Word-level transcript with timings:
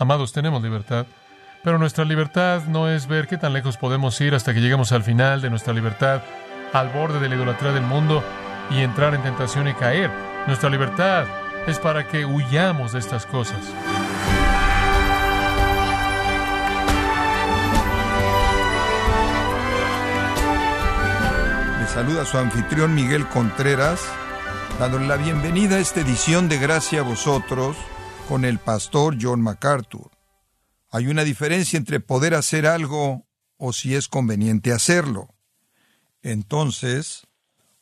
Amados, 0.00 0.32
tenemos 0.32 0.62
libertad, 0.62 1.06
pero 1.64 1.76
nuestra 1.76 2.04
libertad 2.04 2.62
no 2.68 2.88
es 2.88 3.08
ver 3.08 3.26
qué 3.26 3.36
tan 3.36 3.52
lejos 3.52 3.76
podemos 3.76 4.20
ir 4.20 4.32
hasta 4.32 4.54
que 4.54 4.60
lleguemos 4.60 4.92
al 4.92 5.02
final 5.02 5.40
de 5.40 5.50
nuestra 5.50 5.72
libertad, 5.72 6.22
al 6.72 6.90
borde 6.90 7.18
de 7.18 7.28
la 7.28 7.34
idolatría 7.34 7.72
del 7.72 7.82
mundo 7.82 8.22
y 8.70 8.78
entrar 8.78 9.16
en 9.16 9.24
tentación 9.24 9.66
y 9.66 9.74
caer. 9.74 10.08
Nuestra 10.46 10.70
libertad 10.70 11.24
es 11.66 11.80
para 11.80 12.06
que 12.06 12.24
huyamos 12.24 12.92
de 12.92 13.00
estas 13.00 13.26
cosas. 13.26 13.58
Le 21.80 21.86
saluda 21.88 22.24
su 22.24 22.38
anfitrión 22.38 22.94
Miguel 22.94 23.26
Contreras, 23.26 24.08
dándole 24.78 25.08
la 25.08 25.16
bienvenida 25.16 25.74
a 25.74 25.80
esta 25.80 26.02
edición 26.02 26.48
de 26.48 26.58
Gracia 26.58 27.00
a 27.00 27.02
vosotros 27.02 27.76
con 28.28 28.44
el 28.44 28.58
pastor 28.58 29.16
John 29.18 29.40
MacArthur. 29.40 30.10
Hay 30.90 31.06
una 31.06 31.24
diferencia 31.24 31.78
entre 31.78 31.98
poder 31.98 32.34
hacer 32.34 32.66
algo 32.66 33.26
o 33.56 33.72
si 33.72 33.94
es 33.94 34.06
conveniente 34.06 34.72
hacerlo. 34.72 35.34
Entonces, 36.20 37.26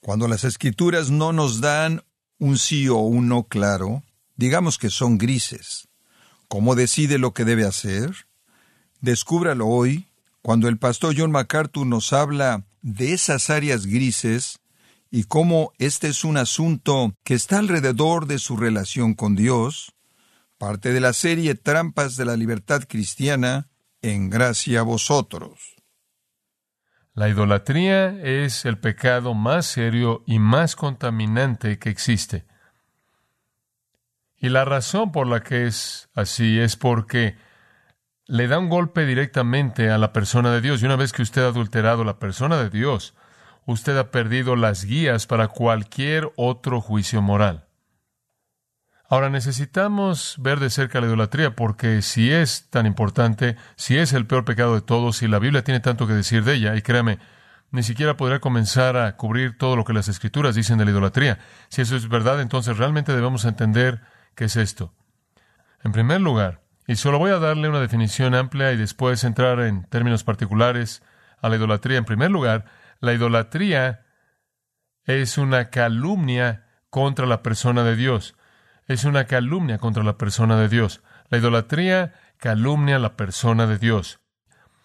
cuando 0.01 0.29
las 0.29 0.45
escrituras 0.45 1.11
no 1.11 1.33
nos 1.33 1.61
dan 1.61 2.05
un 2.39 2.59
sí 2.59 2.89
o 2.89 2.99
un 2.99 3.29
no 3.29 3.49
claro, 3.49 4.05
digamos 4.37 4.79
que 4.79 4.89
son 4.89 5.19
grises. 5.19 5.89
¿Cómo 6.47 6.77
decide 6.77 7.19
lo 7.19 7.35
que 7.35 7.45
debe 7.45 7.65
hacer? 7.65 8.29
Descúbralo 9.01 9.67
hoy, 9.67 10.07
cuando 10.43 10.69
el 10.69 10.79
pastor 10.79 11.15
John 11.19 11.33
MacArthur 11.33 11.87
nos 11.87 12.13
habla 12.13 12.65
de 12.83 13.13
esas 13.13 13.51
áreas 13.51 13.87
grises 13.87 14.61
y 15.11 15.25
cómo 15.25 15.73
este 15.79 16.07
es 16.07 16.23
un 16.23 16.37
asunto 16.37 17.15
que 17.25 17.35
está 17.35 17.59
alrededor 17.59 18.27
de 18.27 18.39
su 18.39 18.57
relación 18.57 19.15
con 19.15 19.35
Dios, 19.35 19.96
parte 20.59 20.93
de 20.93 21.01
la 21.01 21.13
serie 21.13 21.55
Trampas 21.55 22.17
de 22.17 22.25
la 22.25 22.37
Libertad 22.37 22.83
Cristiana, 22.89 23.69
en 24.03 24.31
gracia 24.31 24.81
a 24.81 24.83
vosotros. 24.83 25.77
La 27.15 27.29
idolatría 27.29 28.09
es 28.23 28.65
el 28.65 28.79
pecado 28.79 29.35
más 29.35 29.67
serio 29.67 30.23
y 30.27 30.39
más 30.39 30.77
contaminante 30.77 31.79
que 31.79 31.89
existe. 31.89 32.47
Y 34.37 34.51
la 34.51 34.65
razón 34.65 35.13
por 35.13 35.27
la 35.27 35.43
que 35.43 35.67
es 35.67 36.11
así 36.15 36.59
es 36.61 36.77
porque 36.77 37.37
le 38.27 38.49
da 38.49 38.59
un 38.59 38.69
golpe 38.69 39.07
directamente 39.07 39.91
a 39.91 39.99
la 39.99 40.13
persona 40.13 40.53
de 40.53 40.61
Dios. 40.61 40.83
Y 40.83 40.87
una 40.87 40.97
vez 40.97 41.13
que 41.13 41.23
usted 41.23 41.43
ha 41.43 41.49
adulterado 41.49 42.05
la 42.05 42.19
persona 42.19 42.59
de 42.59 42.69
Dios, 42.69 43.15
usted 43.65 43.97
ha 43.97 44.11
perdido 44.11 44.55
las 44.55 44.85
guías 44.85 45.27
para 45.27 45.49
cualquier 45.49 46.31
otro 46.37 46.81
juicio 46.81 47.23
moral. 47.23 47.66
Ahora 49.09 49.31
necesitamos 49.31 50.35
ver 50.39 50.59
de 50.59 50.69
cerca 50.69 51.01
la 51.01 51.07
idolatría 51.07 51.55
porque 51.55 52.03
si 52.03 52.33
es 52.33 52.69
tan 52.71 52.87
importante, 52.87 53.57
si 53.77 53.97
es 53.99 54.13
el 54.13 54.27
peor 54.27 54.45
pecado 54.45 54.75
de 54.75 54.81
todos, 54.81 55.19
si 55.19 55.29
la 55.29 55.39
Biblia 55.39 55.63
tiene 55.63 55.79
tanto 55.79 56.09
que 56.09 56.13
decir 56.13 56.43
de 56.43 56.55
ella, 56.55 56.75
y 56.75 56.83
créame, 56.83 57.21
ni 57.71 57.85
siquiera 57.85 58.17
podrá 58.17 58.41
comenzar 58.41 58.97
a 58.97 59.17
cubrir 59.17 59.59
todo 59.59 59.77
lo 59.77 59.85
que 59.85 59.93
las 59.93 60.09
escrituras 60.09 60.57
dicen 60.57 60.79
de 60.79 60.87
la 60.87 60.91
idolatría. 60.91 61.39
Si 61.69 61.83
eso 61.83 61.95
es 61.95 62.09
verdad, 62.09 62.41
entonces 62.41 62.79
realmente 62.79 63.15
debemos 63.15 63.45
entender 63.45 64.01
qué 64.35 64.47
es 64.47 64.57
esto. 64.57 64.93
En 65.85 65.93
primer 65.93 66.21
lugar, 66.21 66.63
y 66.89 66.97
solo 66.97 67.19
voy 67.19 67.31
a 67.31 67.39
darle 67.39 67.69
una 67.69 67.81
definición 67.81 68.35
amplia 68.35 68.73
y 68.73 68.77
después 68.77 69.23
entrar 69.23 69.61
en 69.61 69.85
términos 69.85 70.25
particulares 70.25 71.03
a 71.41 71.49
la 71.49 71.57
idolatría. 71.57 71.99
En 71.99 72.05
primer 72.05 72.33
lugar, 72.33 72.65
la 72.99 73.13
idolatría 73.13 74.05
es 75.05 75.39
una 75.39 75.71
calumnia 75.71 76.67
contra 76.91 77.27
la 77.27 77.43
persona 77.43 77.85
de 77.85 77.95
Dios 77.95 78.35
es 78.87 79.05
una 79.05 79.25
calumnia 79.25 79.79
contra 79.79 80.03
la 80.03 80.17
persona 80.17 80.57
de 80.57 80.69
Dios. 80.69 81.03
La 81.29 81.39
idolatría 81.39 82.15
calumnia 82.39 82.97
a 82.97 83.01
la 83.01 83.17
persona 83.17 83.67
de 83.67 83.79
Dios. 83.79 84.21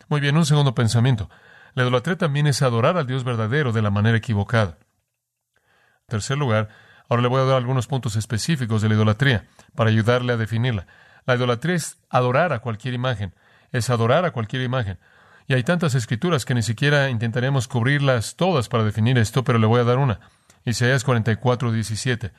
Muy 0.09 0.19
bien, 0.19 0.37
un 0.37 0.45
segundo 0.45 0.73
pensamiento. 0.73 1.29
La 1.73 1.83
idolatría 1.83 2.17
también 2.17 2.47
es 2.47 2.61
adorar 2.61 2.97
al 2.97 3.07
Dios 3.07 3.23
verdadero 3.23 3.71
de 3.71 3.81
la 3.81 3.91
manera 3.91 4.17
equivocada. 4.17 4.77
En 6.01 6.07
tercer 6.07 6.37
lugar, 6.37 6.69
ahora 7.07 7.21
le 7.21 7.29
voy 7.29 7.41
a 7.41 7.45
dar 7.45 7.57
algunos 7.57 7.87
puntos 7.87 8.15
específicos 8.15 8.81
de 8.81 8.89
la 8.89 8.95
idolatría 8.95 9.45
para 9.75 9.89
ayudarle 9.89 10.33
a 10.33 10.37
definirla. 10.37 10.87
La 11.25 11.35
idolatría 11.35 11.75
es 11.75 11.99
adorar 12.09 12.51
a 12.53 12.59
cualquier 12.59 12.95
imagen, 12.95 13.35
es 13.71 13.89
adorar 13.89 14.25
a 14.25 14.31
cualquier 14.31 14.63
imagen. 14.63 14.97
Y 15.47 15.53
hay 15.53 15.63
tantas 15.63 15.95
escrituras 15.95 16.43
que 16.43 16.55
ni 16.55 16.63
siquiera 16.63 17.09
intentaremos 17.09 17.67
cubrirlas 17.67 18.35
todas 18.35 18.67
para 18.67 18.83
definir 18.83 19.17
esto, 19.17 19.43
pero 19.43 19.59
le 19.59 19.67
voy 19.67 19.79
a 19.79 19.83
dar 19.83 19.99
una. 19.99 20.19
Isaías 20.65 21.03
44, 21.03 21.71
17 21.71 22.31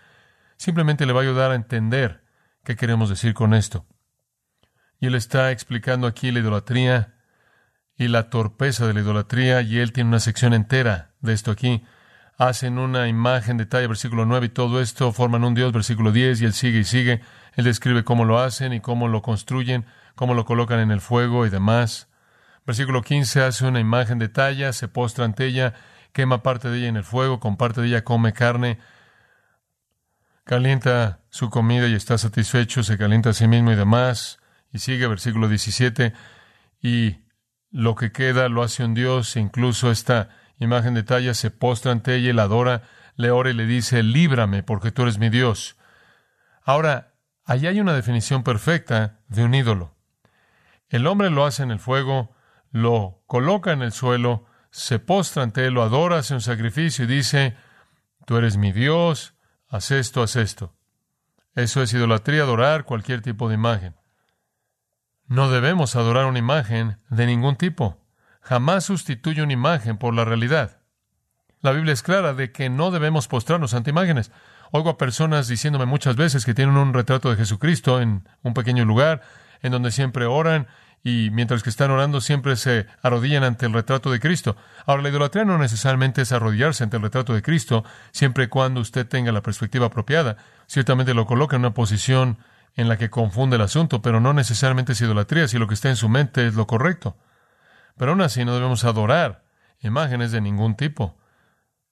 simplemente 0.56 1.06
le 1.06 1.12
va 1.12 1.20
a 1.20 1.22
ayudar 1.24 1.50
a 1.50 1.54
entender 1.56 2.24
qué 2.64 2.76
queremos 2.76 3.08
decir 3.08 3.34
con 3.34 3.54
esto. 3.54 3.86
Y 5.00 5.06
él 5.06 5.14
está 5.14 5.50
explicando 5.50 6.06
aquí 6.06 6.30
la 6.30 6.40
idolatría 6.40 7.14
y 7.96 8.08
la 8.08 8.30
torpeza 8.30 8.86
de 8.86 8.94
la 8.94 9.00
idolatría, 9.00 9.60
y 9.60 9.78
él 9.78 9.92
tiene 9.92 10.08
una 10.08 10.20
sección 10.20 10.54
entera 10.54 11.12
de 11.20 11.32
esto 11.32 11.50
aquí. 11.50 11.84
Hacen 12.38 12.78
una 12.78 13.08
imagen 13.08 13.56
de 13.56 13.66
talla, 13.66 13.86
versículo 13.86 14.26
9, 14.26 14.46
y 14.46 14.48
todo 14.48 14.80
esto 14.80 15.12
forman 15.12 15.44
un 15.44 15.54
Dios, 15.54 15.72
versículo 15.72 16.12
10, 16.12 16.40
y 16.40 16.44
él 16.44 16.52
sigue 16.52 16.80
y 16.80 16.84
sigue. 16.84 17.20
Él 17.54 17.64
describe 17.64 18.04
cómo 18.04 18.24
lo 18.24 18.38
hacen 18.38 18.72
y 18.72 18.80
cómo 18.80 19.08
lo 19.08 19.22
construyen, 19.22 19.86
cómo 20.14 20.34
lo 20.34 20.44
colocan 20.44 20.80
en 20.80 20.90
el 20.90 21.00
fuego 21.00 21.46
y 21.46 21.50
demás. 21.50 22.08
Versículo 22.64 23.02
15 23.02 23.42
hace 23.42 23.66
una 23.66 23.80
imagen 23.80 24.18
de 24.18 24.28
talla, 24.28 24.72
se 24.72 24.88
postra 24.88 25.24
ante 25.24 25.46
ella, 25.46 25.74
quema 26.12 26.42
parte 26.42 26.68
de 26.68 26.78
ella 26.78 26.88
en 26.88 26.96
el 26.96 27.04
fuego, 27.04 27.40
con 27.40 27.56
parte 27.56 27.80
de 27.80 27.88
ella 27.88 28.04
come 28.04 28.32
carne, 28.32 28.78
calienta 30.44 31.20
su 31.30 31.50
comida 31.50 31.88
y 31.88 31.94
está 31.94 32.18
satisfecho, 32.18 32.82
se 32.82 32.98
calienta 32.98 33.30
a 33.30 33.34
sí 33.34 33.48
mismo 33.48 33.72
y 33.72 33.76
demás. 33.76 34.38
Y 34.72 34.78
sigue 34.78 35.06
versículo 35.06 35.48
17, 35.48 36.14
y 36.80 37.18
lo 37.70 37.94
que 37.94 38.10
queda 38.10 38.48
lo 38.48 38.62
hace 38.62 38.84
un 38.84 38.94
Dios, 38.94 39.36
e 39.36 39.40
incluso 39.40 39.90
esta 39.90 40.30
imagen 40.58 40.94
de 40.94 41.02
talla 41.02 41.34
se 41.34 41.50
postra 41.50 41.92
ante 41.92 42.14
ella 42.14 42.30
y 42.30 42.32
la 42.32 42.44
adora, 42.44 42.82
le 43.16 43.30
ora 43.30 43.50
y 43.50 43.54
le 43.54 43.66
dice, 43.66 44.02
líbrame 44.02 44.62
porque 44.62 44.90
tú 44.90 45.02
eres 45.02 45.18
mi 45.18 45.28
Dios. 45.28 45.76
Ahora, 46.64 47.14
allí 47.44 47.66
hay 47.66 47.80
una 47.80 47.92
definición 47.92 48.42
perfecta 48.42 49.20
de 49.28 49.44
un 49.44 49.54
ídolo. 49.54 49.94
El 50.88 51.06
hombre 51.06 51.30
lo 51.30 51.44
hace 51.44 51.62
en 51.62 51.70
el 51.70 51.78
fuego, 51.78 52.34
lo 52.70 53.22
coloca 53.26 53.72
en 53.72 53.82
el 53.82 53.92
suelo, 53.92 54.46
se 54.70 54.98
postra 54.98 55.42
ante 55.42 55.66
él, 55.66 55.74
lo 55.74 55.82
adora, 55.82 56.18
hace 56.18 56.34
un 56.34 56.40
sacrificio 56.40 57.04
y 57.04 57.08
dice, 57.08 57.56
tú 58.26 58.36
eres 58.36 58.56
mi 58.56 58.72
Dios, 58.72 59.34
haz 59.72 59.90
esto, 59.90 60.22
haz 60.22 60.36
esto. 60.36 60.74
Eso 61.54 61.82
es 61.82 61.92
idolatría, 61.92 62.42
adorar 62.42 62.84
cualquier 62.84 63.22
tipo 63.22 63.48
de 63.48 63.54
imagen. 63.54 63.96
No 65.26 65.50
debemos 65.50 65.96
adorar 65.96 66.26
una 66.26 66.38
imagen 66.38 66.98
de 67.08 67.26
ningún 67.26 67.56
tipo. 67.56 67.98
Jamás 68.42 68.84
sustituye 68.84 69.42
una 69.42 69.54
imagen 69.54 69.96
por 69.96 70.14
la 70.14 70.24
realidad. 70.24 70.78
La 71.62 71.72
Biblia 71.72 71.94
es 71.94 72.02
clara 72.02 72.34
de 72.34 72.52
que 72.52 72.68
no 72.68 72.90
debemos 72.90 73.28
postrarnos 73.28 73.72
ante 73.72 73.90
imágenes. 73.90 74.30
Oigo 74.72 74.90
a 74.90 74.98
personas 74.98 75.48
diciéndome 75.48 75.86
muchas 75.86 76.16
veces 76.16 76.44
que 76.44 76.54
tienen 76.54 76.76
un 76.76 76.92
retrato 76.92 77.30
de 77.30 77.36
Jesucristo 77.36 78.00
en 78.00 78.28
un 78.42 78.52
pequeño 78.52 78.84
lugar, 78.84 79.22
en 79.62 79.72
donde 79.72 79.90
siempre 79.90 80.26
oran 80.26 80.68
y 81.04 81.30
mientras 81.30 81.62
que 81.62 81.70
están 81.70 81.90
orando 81.90 82.20
siempre 82.20 82.54
se 82.56 82.86
arrodillan 83.02 83.42
ante 83.42 83.66
el 83.66 83.72
retrato 83.72 84.10
de 84.10 84.20
Cristo. 84.20 84.56
Ahora, 84.86 85.02
la 85.02 85.08
idolatría 85.08 85.44
no 85.44 85.58
necesariamente 85.58 86.22
es 86.22 86.32
arrodillarse 86.32 86.84
ante 86.84 86.96
el 86.96 87.02
retrato 87.02 87.34
de 87.34 87.42
Cristo, 87.42 87.84
siempre 88.12 88.44
y 88.44 88.46
cuando 88.48 88.80
usted 88.80 89.06
tenga 89.06 89.32
la 89.32 89.42
perspectiva 89.42 89.86
apropiada. 89.86 90.36
Ciertamente 90.66 91.14
lo 91.14 91.26
coloca 91.26 91.56
en 91.56 91.62
una 91.62 91.74
posición 91.74 92.38
en 92.74 92.88
la 92.88 92.96
que 92.96 93.10
confunde 93.10 93.56
el 93.56 93.62
asunto, 93.62 94.00
pero 94.00 94.20
no 94.20 94.32
necesariamente 94.32 94.92
es 94.92 95.00
idolatría 95.00 95.48
si 95.48 95.58
lo 95.58 95.66
que 95.66 95.74
está 95.74 95.88
en 95.88 95.96
su 95.96 96.08
mente 96.08 96.46
es 96.46 96.54
lo 96.54 96.66
correcto. 96.66 97.16
Pero 97.96 98.12
aún 98.12 98.22
así 98.22 98.44
no 98.44 98.54
debemos 98.54 98.84
adorar 98.84 99.44
imágenes 99.80 100.32
de 100.32 100.40
ningún 100.40 100.76
tipo. 100.76 101.18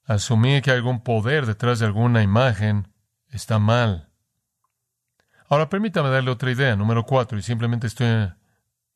Asumir 0.07 0.63
que 0.63 0.71
algún 0.71 1.03
poder 1.03 1.47
detrás 1.47 1.81
de 1.81 1.87
alguna 1.87 2.23
imagen 2.23 2.93
está 3.29 3.59
mal. 3.59 4.09
Ahora 5.49 5.69
permítame 5.69 6.11
darle 6.11 6.31
otra 6.31 6.51
idea, 6.53 6.77
número 6.77 7.05
cuatro, 7.05 7.37
y 7.37 7.43
simplemente 7.43 7.89
estoy 7.89 8.31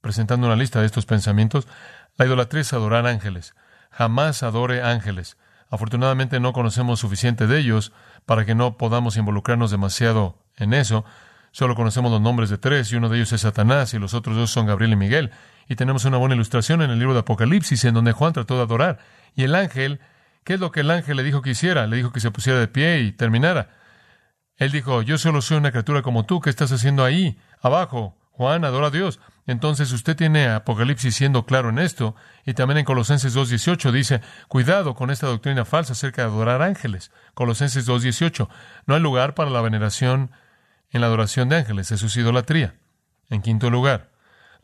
presentando 0.05 0.47
una 0.47 0.55
lista 0.55 0.81
de 0.81 0.87
estos 0.87 1.07
pensamientos, 1.07 1.67
la 2.19 2.27
idolatría 2.27 2.61
es 2.61 2.75
adorar 2.75 3.07
ángeles. 3.07 3.55
Jamás 3.91 4.43
adore 4.43 4.83
ángeles. 4.83 5.39
Afortunadamente 5.71 6.41
no 6.41 6.53
conocemos 6.53 7.01
suficiente 7.01 7.47
de 7.47 7.59
ellos 7.59 7.91
para 8.27 8.45
que 8.45 8.55
no 8.55 8.77
podamos 8.77 9.17
involucrarnos 9.17 9.71
demasiado 9.71 10.39
en 10.59 10.75
eso. 10.75 11.07
Solo 11.53 11.75
conocemos 11.75 12.13
los 12.13 12.21
nombres 12.21 12.51
de 12.51 12.59
tres 12.59 12.93
y 12.93 12.97
uno 12.97 13.09
de 13.09 13.17
ellos 13.17 13.33
es 13.33 13.41
Satanás 13.41 13.95
y 13.95 13.99
los 13.99 14.13
otros 14.13 14.37
dos 14.37 14.51
son 14.51 14.67
Gabriel 14.67 14.93
y 14.93 14.97
Miguel. 14.97 15.31
Y 15.71 15.77
tenemos 15.77 16.05
una 16.05 16.19
buena 16.19 16.35
ilustración 16.35 16.83
en 16.83 16.91
el 16.91 16.99
libro 16.99 17.15
de 17.15 17.21
Apocalipsis 17.21 17.83
en 17.87 17.95
donde 17.95 18.13
Juan 18.13 18.35
trató 18.35 18.57
de 18.57 18.63
adorar. 18.63 18.99
Y 19.35 19.45
el 19.45 19.55
ángel, 19.55 20.01
¿qué 20.45 20.55
es 20.55 20.61
lo 20.61 20.71
que 20.71 20.81
el 20.81 20.91
ángel 20.91 21.17
le 21.17 21.23
dijo 21.23 21.41
que 21.41 21.51
hiciera? 21.51 21.87
Le 21.87 21.97
dijo 21.97 22.13
que 22.13 22.21
se 22.21 22.31
pusiera 22.31 22.61
de 22.61 22.69
pie 22.69 23.01
y 23.01 23.13
terminara. 23.13 23.71
Él 24.59 24.71
dijo, 24.71 25.01
yo 25.01 25.17
solo 25.17 25.41
soy 25.41 25.57
una 25.57 25.71
criatura 25.71 26.03
como 26.03 26.27
tú, 26.27 26.43
¿qué 26.43 26.51
estás 26.51 26.73
haciendo 26.73 27.07
ahí, 27.07 27.39
abajo? 27.63 28.19
Juan, 28.37 28.65
adora 28.65 28.89
a 28.89 28.91
Dios. 28.91 29.21
Entonces 29.47 29.93
usted 29.93 30.17
tiene 30.17 30.49
Apocalipsis 30.49 31.15
siendo 31.15 31.47
claro 31.47 31.69
en 31.69 31.79
esto, 31.79 32.17
y 32.45 32.55
también 32.55 32.79
en 32.79 32.85
Colosenses 32.85 33.37
2.18 33.37 33.93
dice, 33.93 34.21
cuidado 34.49 34.95
con 34.95 35.11
esta 35.11 35.29
doctrina 35.29 35.65
falsa 35.65 35.93
acerca 35.93 36.23
de 36.23 36.29
adorar 36.29 36.61
ángeles. 36.61 37.13
Colosenses 37.35 37.87
2.18, 37.87 38.49
no 38.87 38.95
hay 38.95 39.01
lugar 39.01 39.35
para 39.35 39.51
la 39.51 39.61
veneración 39.61 40.33
en 40.91 41.01
la 41.01 41.07
adoración 41.07 41.49
de 41.49 41.57
ángeles, 41.57 41.93
eso 41.93 42.07
es 42.07 42.17
idolatría. 42.17 42.75
En 43.31 43.41
quinto 43.41 43.71
lugar, 43.71 44.11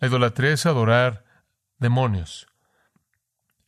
la 0.00 0.08
idolatría 0.08 0.52
es 0.52 0.66
adorar 0.66 1.24
demonios. 1.78 2.48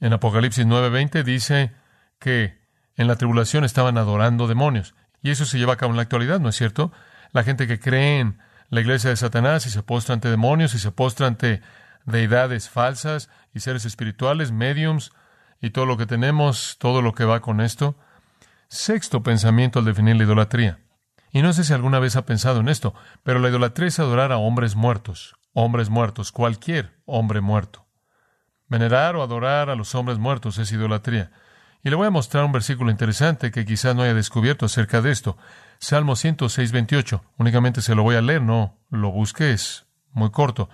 En 0.01 0.13
Apocalipsis 0.13 0.67
9:20 0.67 1.23
dice 1.23 1.73
que 2.19 2.61
en 2.97 3.07
la 3.07 3.15
tribulación 3.15 3.65
estaban 3.65 3.99
adorando 3.99 4.49
demonios. 4.49 4.97
Y 5.23 5.31
eso 5.31 5.45
se 5.45 5.59
lleva 5.59 5.75
a 5.75 5.77
cabo 5.77 5.93
en 5.93 5.97
la 5.97 6.03
actualidad, 6.03 6.41
¿no 6.41 6.49
es 6.49 6.57
cierto? 6.57 6.93
La 7.31 7.45
gente 7.45 7.69
que 7.69 7.79
cree 7.79 8.19
en 8.19 8.39
la 8.73 8.81
iglesia 8.81 9.11
de 9.11 9.17
Satanás 9.17 9.67
y 9.67 9.71
se 9.71 9.83
postra 9.83 10.15
ante 10.15 10.31
demonios 10.31 10.73
y 10.73 10.79
se 10.79 10.91
postra 10.93 11.27
ante 11.27 11.61
deidades 12.07 12.71
falsas 12.71 13.29
y 13.53 13.61
seres 13.61 13.85
espirituales, 13.85 14.51
mediums 14.51 15.13
y 15.61 15.71
todo 15.71 15.85
lo 15.85 15.99
que 15.99 16.07
tenemos, 16.07 16.79
todo 16.79 17.03
lo 17.03 17.13
que 17.13 17.27
va 17.27 17.41
con 17.41 17.61
esto. 17.61 17.97
Sexto 18.69 19.23
pensamiento 19.23 19.79
al 19.79 19.85
definir 19.85 20.17
la 20.17 20.25
idolatría. 20.25 20.79
Y 21.33 21.43
no 21.43 21.53
sé 21.53 21.65
si 21.65 21.75
alguna 21.75 21.99
vez 21.99 22.17
ha 22.17 22.25
pensado 22.25 22.61
en 22.61 22.71
esto, 22.71 22.95
pero 23.23 23.41
la 23.41 23.51
idolatría 23.51 23.89
es 23.89 23.99
adorar 23.99 24.33
a 24.33 24.39
hombres 24.39 24.75
muertos, 24.75 25.37
hombres 25.53 25.91
muertos, 25.91 26.33
cualquier 26.33 26.99
hombre 27.05 27.43
muerto. 27.43 27.85
Venerar 28.69 29.17
o 29.17 29.23
adorar 29.23 29.69
a 29.69 29.75
los 29.75 29.95
hombres 29.95 30.17
muertos 30.17 30.57
es 30.57 30.73
idolatría. 30.73 31.31
Y 31.85 31.91
le 31.91 31.97
voy 31.97 32.07
a 32.07 32.11
mostrar 32.11 32.45
un 32.45 32.53
versículo 32.53 32.91
interesante 32.91 33.51
que 33.51 33.65
quizás 33.65 33.97
no 33.97 34.03
haya 34.03 34.15
descubierto 34.15 34.67
acerca 34.67 35.03
de 35.03 35.11
esto. 35.11 35.37
Salmo 35.79 36.15
106, 36.15 36.71
28. 36.71 37.25
Únicamente 37.39 37.83
se 37.83 37.97
lo 37.97 38.05
voy 38.05 38.15
a 38.15 38.23
leer, 38.23 38.41
no 38.41 38.79
lo 38.91 39.11
busques, 39.11 39.87
muy 40.13 40.31
corto. 40.31 40.71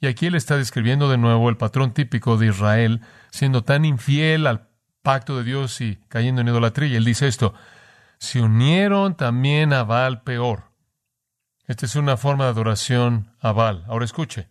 Y 0.00 0.06
aquí 0.06 0.26
él 0.26 0.36
está 0.36 0.56
describiendo 0.56 1.10
de 1.10 1.18
nuevo 1.18 1.48
el 1.48 1.56
patrón 1.56 1.92
típico 1.92 2.36
de 2.36 2.46
Israel, 2.46 3.00
siendo 3.30 3.64
tan 3.64 3.84
infiel 3.84 4.46
al 4.46 4.68
pacto 5.02 5.36
de 5.36 5.42
Dios 5.42 5.80
y 5.80 5.96
cayendo 6.08 6.40
en 6.40 6.48
idolatría. 6.48 6.96
Él 6.96 7.04
dice 7.04 7.26
esto, 7.26 7.54
se 8.18 8.40
unieron 8.40 9.16
también 9.16 9.72
a 9.72 9.82
Baal 9.82 10.22
peor. 10.22 10.70
Esta 11.66 11.86
es 11.86 11.96
una 11.96 12.16
forma 12.16 12.44
de 12.44 12.50
adoración 12.50 13.32
a 13.40 13.50
Baal. 13.50 13.84
Ahora 13.88 14.04
escuche. 14.04 14.48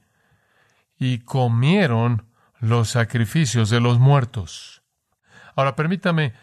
Y 0.98 1.20
comieron 1.20 2.26
los 2.60 2.90
sacrificios 2.90 3.70
de 3.70 3.80
los 3.80 3.98
muertos. 3.98 4.81
Ahora, 5.62 5.76
permítame 5.76 6.34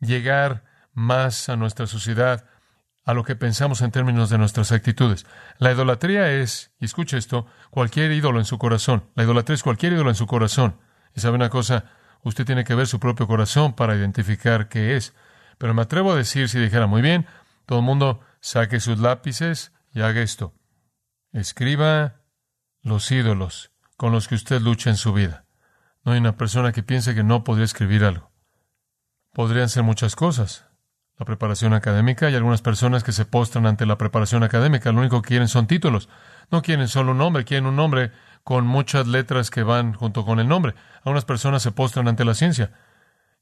llegar 0.00 0.64
más 0.94 1.50
a 1.50 1.56
nuestra 1.56 1.86
sociedad, 1.86 2.46
a 3.04 3.12
lo 3.12 3.22
que 3.22 3.36
pensamos 3.36 3.82
en 3.82 3.90
términos 3.90 4.30
de 4.30 4.38
nuestras 4.38 4.72
actitudes. 4.72 5.26
La 5.58 5.72
idolatría 5.72 6.32
es, 6.32 6.72
y 6.80 6.86
escuche 6.86 7.18
esto, 7.18 7.46
cualquier 7.68 8.12
ídolo 8.12 8.38
en 8.38 8.46
su 8.46 8.56
corazón. 8.56 9.10
La 9.14 9.24
idolatría 9.24 9.56
es 9.56 9.62
cualquier 9.62 9.92
ídolo 9.92 10.08
en 10.08 10.14
su 10.14 10.26
corazón. 10.26 10.80
Y 11.14 11.20
sabe 11.20 11.34
una 11.34 11.50
cosa, 11.50 11.84
usted 12.22 12.46
tiene 12.46 12.64
que 12.64 12.74
ver 12.74 12.86
su 12.86 12.98
propio 12.98 13.26
corazón 13.26 13.74
para 13.74 13.94
identificar 13.94 14.70
qué 14.70 14.96
es. 14.96 15.14
Pero 15.58 15.74
me 15.74 15.82
atrevo 15.82 16.12
a 16.12 16.16
decir, 16.16 16.48
si 16.48 16.58
dijera 16.58 16.86
muy 16.86 17.02
bien, 17.02 17.26
todo 17.66 17.80
el 17.80 17.84
mundo 17.84 18.20
saque 18.40 18.80
sus 18.80 18.98
lápices 18.98 19.72
y 19.92 20.00
haga 20.00 20.22
esto. 20.22 20.54
Escriba 21.30 22.22
los 22.80 23.12
ídolos 23.12 23.70
con 23.98 24.12
los 24.12 24.28
que 24.28 24.34
usted 24.34 24.62
lucha 24.62 24.88
en 24.88 24.96
su 24.96 25.12
vida. 25.12 25.44
No 26.04 26.12
hay 26.12 26.20
una 26.20 26.38
persona 26.38 26.72
que 26.72 26.82
piense 26.82 27.14
que 27.14 27.22
no 27.22 27.44
podría 27.44 27.66
escribir 27.66 28.02
algo. 28.02 28.25
Podrían 29.36 29.68
ser 29.68 29.82
muchas 29.82 30.16
cosas. 30.16 30.64
La 31.18 31.26
preparación 31.26 31.74
académica, 31.74 32.24
hay 32.24 32.34
algunas 32.36 32.62
personas 32.62 33.04
que 33.04 33.12
se 33.12 33.26
postran 33.26 33.66
ante 33.66 33.84
la 33.84 33.98
preparación 33.98 34.42
académica, 34.42 34.90
lo 34.92 35.00
único 35.00 35.20
que 35.20 35.28
quieren 35.28 35.48
son 35.48 35.66
títulos. 35.66 36.08
No 36.50 36.62
quieren 36.62 36.88
solo 36.88 37.12
un 37.12 37.18
nombre, 37.18 37.44
quieren 37.44 37.66
un 37.66 37.76
nombre 37.76 38.12
con 38.44 38.66
muchas 38.66 39.06
letras 39.06 39.50
que 39.50 39.62
van 39.62 39.92
junto 39.92 40.24
con 40.24 40.40
el 40.40 40.48
nombre. 40.48 40.74
Algunas 41.04 41.26
personas 41.26 41.62
se 41.62 41.70
postran 41.70 42.08
ante 42.08 42.24
la 42.24 42.32
ciencia. 42.32 42.72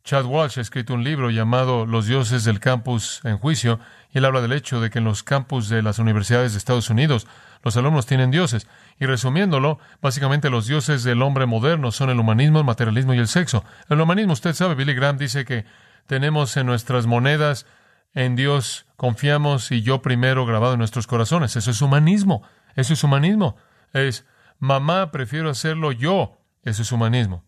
Chad 0.03 0.25
Walsh 0.25 0.59
ha 0.59 0.63
escrito 0.63 0.95
un 0.95 1.05
libro 1.05 1.31
llamado 1.31 1.87
Los 1.87 2.09
dioses 2.09 2.43
del 2.43 2.59
campus 2.59 3.21
en 3.23 3.39
juicio, 3.39 3.79
y 4.11 4.19
él 4.19 4.25
habla 4.25 4.41
del 4.41 4.53
hecho 4.53 4.81
de 4.81 4.91
que 4.91 4.99
en 4.99 5.05
los 5.05 5.23
campus 5.23 5.69
de 5.69 5.81
las 5.81 6.01
universidades 6.01 6.55
de 6.55 6.59
Estados 6.59 6.91
Unidos 6.91 7.29
los 7.63 7.77
alumnos 7.77 8.05
tienen 8.05 8.33
dioses. 8.33 8.67
Y 8.99 9.07
resumiéndolo, 9.07 9.79
básicamente 10.03 10.51
los 10.51 10.67
dioses 10.67 11.05
del 11.05 11.23
hombre 11.23 11.47
moderno 11.47 11.93
son 11.93 12.11
el 12.11 12.19
humanismo, 12.19 12.59
el 12.59 12.65
materialismo 12.65 13.15
y 13.15 13.19
el 13.19 13.29
sexo. 13.29 13.65
El 13.89 14.01
humanismo, 14.01 14.33
usted 14.33 14.55
sabe, 14.55 14.75
Billy 14.75 14.93
Graham 14.93 15.19
dice 15.19 15.45
que 15.45 15.65
tenemos 16.07 16.57
en 16.57 16.67
nuestras 16.67 17.07
monedas, 17.07 17.67
en 18.15 18.37
Dios 18.37 18.87
confiamos 18.97 19.71
y 19.73 19.83
yo 19.83 20.03
primero 20.03 20.47
grabado 20.47 20.75
en 20.75 20.79
nuestros 20.79 21.07
corazones. 21.07 21.57
Eso 21.57 21.71
es 21.71 21.83
humanismo. 21.83 22.43
Eso 22.77 22.93
es 22.93 23.03
humanismo. 23.03 23.57
Es, 23.93 24.25
mamá, 24.59 25.11
prefiero 25.11 25.51
hacerlo 25.51 25.93
yo. 25.93 26.39
Eso 26.63 26.83
es 26.83 26.93
humanismo. 26.93 27.45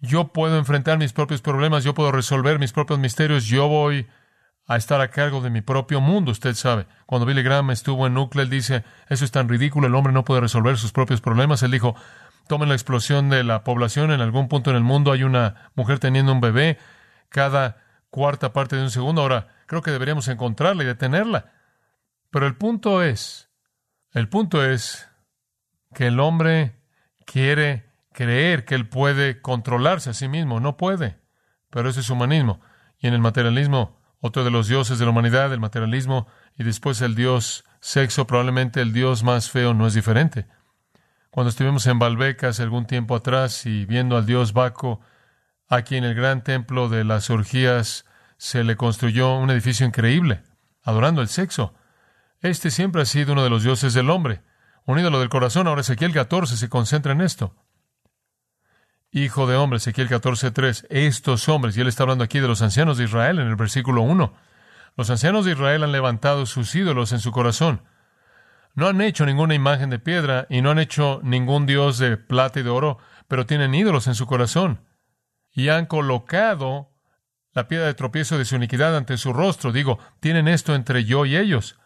Yo 0.00 0.28
puedo 0.28 0.58
enfrentar 0.58 0.98
mis 0.98 1.12
propios 1.12 1.40
problemas, 1.40 1.84
yo 1.84 1.94
puedo 1.94 2.12
resolver 2.12 2.58
mis 2.58 2.72
propios 2.72 2.98
misterios, 2.98 3.46
yo 3.46 3.68
voy 3.68 4.06
a 4.66 4.76
estar 4.76 5.00
a 5.00 5.08
cargo 5.08 5.40
de 5.40 5.50
mi 5.50 5.62
propio 5.62 6.00
mundo, 6.00 6.30
usted 6.30 6.54
sabe. 6.54 6.86
Cuando 7.06 7.26
Billy 7.26 7.42
Graham 7.42 7.70
estuvo 7.70 8.06
en 8.06 8.14
Núcleo, 8.14 8.42
él 8.42 8.50
dice, 8.50 8.84
eso 9.08 9.24
es 9.24 9.30
tan 9.30 9.48
ridículo, 9.48 9.86
el 9.86 9.94
hombre 9.94 10.12
no 10.12 10.24
puede 10.24 10.42
resolver 10.42 10.76
sus 10.76 10.92
propios 10.92 11.20
problemas. 11.20 11.62
Él 11.62 11.70
dijo, 11.70 11.94
tomen 12.48 12.68
la 12.68 12.74
explosión 12.74 13.30
de 13.30 13.44
la 13.44 13.64
población, 13.64 14.10
en 14.10 14.20
algún 14.20 14.48
punto 14.48 14.70
en 14.70 14.76
el 14.76 14.82
mundo 14.82 15.12
hay 15.12 15.22
una 15.22 15.70
mujer 15.74 15.98
teniendo 15.98 16.32
un 16.32 16.40
bebé, 16.40 16.78
cada 17.28 17.82
cuarta 18.10 18.52
parte 18.52 18.76
de 18.76 18.82
un 18.82 18.90
segundo. 18.90 19.22
Ahora, 19.22 19.48
creo 19.66 19.82
que 19.82 19.90
deberíamos 19.90 20.28
encontrarla 20.28 20.82
y 20.82 20.86
detenerla. 20.86 21.52
Pero 22.30 22.46
el 22.46 22.56
punto 22.56 23.02
es, 23.02 23.50
el 24.12 24.28
punto 24.28 24.64
es 24.64 25.08
que 25.94 26.08
el 26.08 26.20
hombre 26.20 26.76
quiere 27.26 27.90
creer 28.12 28.64
que 28.64 28.74
él 28.74 28.88
puede 28.88 29.40
controlarse 29.40 30.10
a 30.10 30.14
sí 30.14 30.28
mismo. 30.28 30.60
No 30.60 30.76
puede. 30.76 31.18
Pero 31.70 31.88
ese 31.88 32.00
es 32.00 32.10
humanismo. 32.10 32.60
Y 32.98 33.08
en 33.08 33.14
el 33.14 33.20
materialismo, 33.20 34.00
otro 34.20 34.44
de 34.44 34.50
los 34.50 34.68
dioses 34.68 34.98
de 34.98 35.04
la 35.04 35.10
humanidad, 35.10 35.52
el 35.52 35.60
materialismo, 35.60 36.26
y 36.56 36.64
después 36.64 37.00
el 37.02 37.14
dios 37.14 37.64
sexo, 37.80 38.26
probablemente 38.26 38.80
el 38.80 38.92
dios 38.92 39.22
más 39.22 39.50
feo 39.50 39.74
no 39.74 39.86
es 39.86 39.94
diferente. 39.94 40.46
Cuando 41.30 41.50
estuvimos 41.50 41.86
en 41.86 41.98
Balbecas 41.98 42.60
algún 42.60 42.86
tiempo 42.86 43.16
atrás 43.16 43.66
y 43.66 43.86
viendo 43.86 44.16
al 44.16 44.24
dios 44.24 44.52
Baco, 44.52 45.00
Aquí 45.68 45.96
en 45.96 46.04
el 46.04 46.14
gran 46.14 46.44
templo 46.44 46.88
de 46.88 47.04
las 47.04 47.30
orgías 47.30 48.04
se 48.36 48.64
le 48.64 48.76
construyó 48.76 49.36
un 49.36 49.50
edificio 49.50 49.86
increíble, 49.86 50.42
adorando 50.82 51.22
el 51.22 51.28
sexo. 51.28 51.74
Este 52.40 52.70
siempre 52.70 53.02
ha 53.02 53.06
sido 53.06 53.32
uno 53.32 53.42
de 53.42 53.48
los 53.48 53.62
dioses 53.62 53.94
del 53.94 54.10
hombre, 54.10 54.42
un 54.84 54.98
ídolo 54.98 55.20
del 55.20 55.30
corazón. 55.30 55.66
Ahora 55.66 55.80
Ezequiel 55.80 56.12
14 56.12 56.58
se 56.58 56.68
concentra 56.68 57.12
en 57.12 57.22
esto. 57.22 57.56
Hijo 59.10 59.46
de 59.46 59.56
hombre, 59.56 59.78
Ezequiel 59.78 60.10
14.3, 60.10 60.86
estos 60.90 61.48
hombres, 61.48 61.76
y 61.76 61.80
él 61.80 61.88
está 61.88 62.02
hablando 62.02 62.24
aquí 62.24 62.40
de 62.40 62.48
los 62.48 62.60
ancianos 62.60 62.98
de 62.98 63.04
Israel 63.04 63.38
en 63.38 63.46
el 63.46 63.56
versículo 63.56 64.02
1. 64.02 64.34
Los 64.96 65.08
ancianos 65.08 65.46
de 65.46 65.52
Israel 65.52 65.84
han 65.84 65.92
levantado 65.92 66.44
sus 66.44 66.74
ídolos 66.74 67.12
en 67.12 67.20
su 67.20 67.32
corazón. 67.32 67.82
No 68.74 68.88
han 68.88 69.00
hecho 69.00 69.24
ninguna 69.24 69.54
imagen 69.54 69.88
de 69.88 69.98
piedra 69.98 70.46
y 70.50 70.60
no 70.60 70.72
han 70.72 70.78
hecho 70.78 71.20
ningún 71.22 71.64
dios 71.64 71.96
de 71.98 72.18
plata 72.18 72.60
y 72.60 72.64
de 72.64 72.70
oro, 72.70 72.98
pero 73.28 73.46
tienen 73.46 73.74
ídolos 73.74 74.08
en 74.08 74.14
su 74.14 74.26
corazón 74.26 74.83
y 75.54 75.68
han 75.68 75.86
colocado 75.86 76.90
la 77.52 77.68
piedra 77.68 77.86
de 77.86 77.94
tropiezo 77.94 78.36
de 78.36 78.44
su 78.44 78.56
iniquidad 78.56 78.96
ante 78.96 79.16
su 79.16 79.32
rostro. 79.32 79.72
Digo, 79.72 79.98
tienen 80.20 80.48
esto 80.48 80.74
entre 80.74 81.04
yo 81.04 81.24
y 81.24 81.36
ellos. 81.36 81.78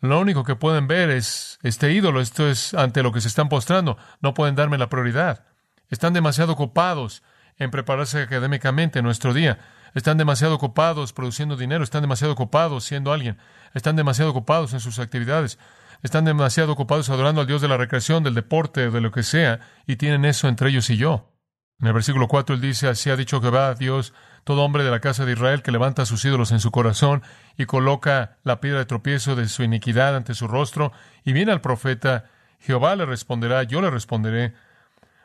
Lo 0.00 0.20
único 0.20 0.44
que 0.44 0.56
pueden 0.56 0.86
ver 0.86 1.10
es 1.10 1.58
este 1.62 1.92
ídolo, 1.92 2.20
esto 2.20 2.48
es 2.48 2.74
ante 2.74 3.02
lo 3.02 3.12
que 3.12 3.20
se 3.20 3.28
están 3.28 3.48
postrando. 3.48 3.98
No 4.20 4.34
pueden 4.34 4.54
darme 4.54 4.78
la 4.78 4.88
prioridad. 4.88 5.44
Están 5.88 6.12
demasiado 6.12 6.52
ocupados 6.52 7.22
en 7.58 7.70
prepararse 7.70 8.22
académicamente 8.22 9.00
en 9.00 9.04
nuestro 9.04 9.34
día. 9.34 9.58
Están 9.94 10.18
demasiado 10.18 10.54
ocupados 10.54 11.12
produciendo 11.12 11.56
dinero, 11.56 11.82
están 11.82 12.02
demasiado 12.02 12.32
ocupados 12.34 12.84
siendo 12.84 13.12
alguien, 13.12 13.38
están 13.72 13.96
demasiado 13.96 14.30
ocupados 14.30 14.74
en 14.74 14.80
sus 14.80 14.98
actividades, 14.98 15.58
están 16.02 16.26
demasiado 16.26 16.72
ocupados 16.72 17.08
adorando 17.08 17.40
al 17.40 17.46
Dios 17.46 17.62
de 17.62 17.68
la 17.68 17.78
recreación, 17.78 18.22
del 18.22 18.34
deporte 18.34 18.90
de 18.90 19.00
lo 19.00 19.10
que 19.10 19.22
sea, 19.22 19.60
y 19.86 19.96
tienen 19.96 20.26
eso 20.26 20.48
entre 20.48 20.68
ellos 20.68 20.90
y 20.90 20.98
yo. 20.98 21.32
En 21.80 21.88
el 21.88 21.92
versículo 21.92 22.26
4 22.26 22.54
él 22.54 22.60
dice, 22.60 22.88
así 22.88 23.10
ha 23.10 23.16
dicho 23.16 23.40
Jehová, 23.40 23.74
Dios, 23.74 24.14
todo 24.44 24.64
hombre 24.64 24.82
de 24.82 24.90
la 24.90 25.00
casa 25.00 25.24
de 25.24 25.32
Israel 25.32 25.62
que 25.62 25.72
levanta 25.72 26.06
sus 26.06 26.24
ídolos 26.24 26.52
en 26.52 26.60
su 26.60 26.70
corazón 26.70 27.22
y 27.58 27.66
coloca 27.66 28.38
la 28.44 28.60
piedra 28.60 28.78
de 28.78 28.86
tropiezo 28.86 29.36
de 29.36 29.48
su 29.48 29.62
iniquidad 29.62 30.16
ante 30.16 30.34
su 30.34 30.48
rostro, 30.48 30.92
y 31.24 31.32
viene 31.32 31.52
al 31.52 31.60
profeta, 31.60 32.24
Jehová 32.60 32.96
le 32.96 33.04
responderá, 33.04 33.62
yo 33.64 33.82
le 33.82 33.90
responderé, 33.90 34.54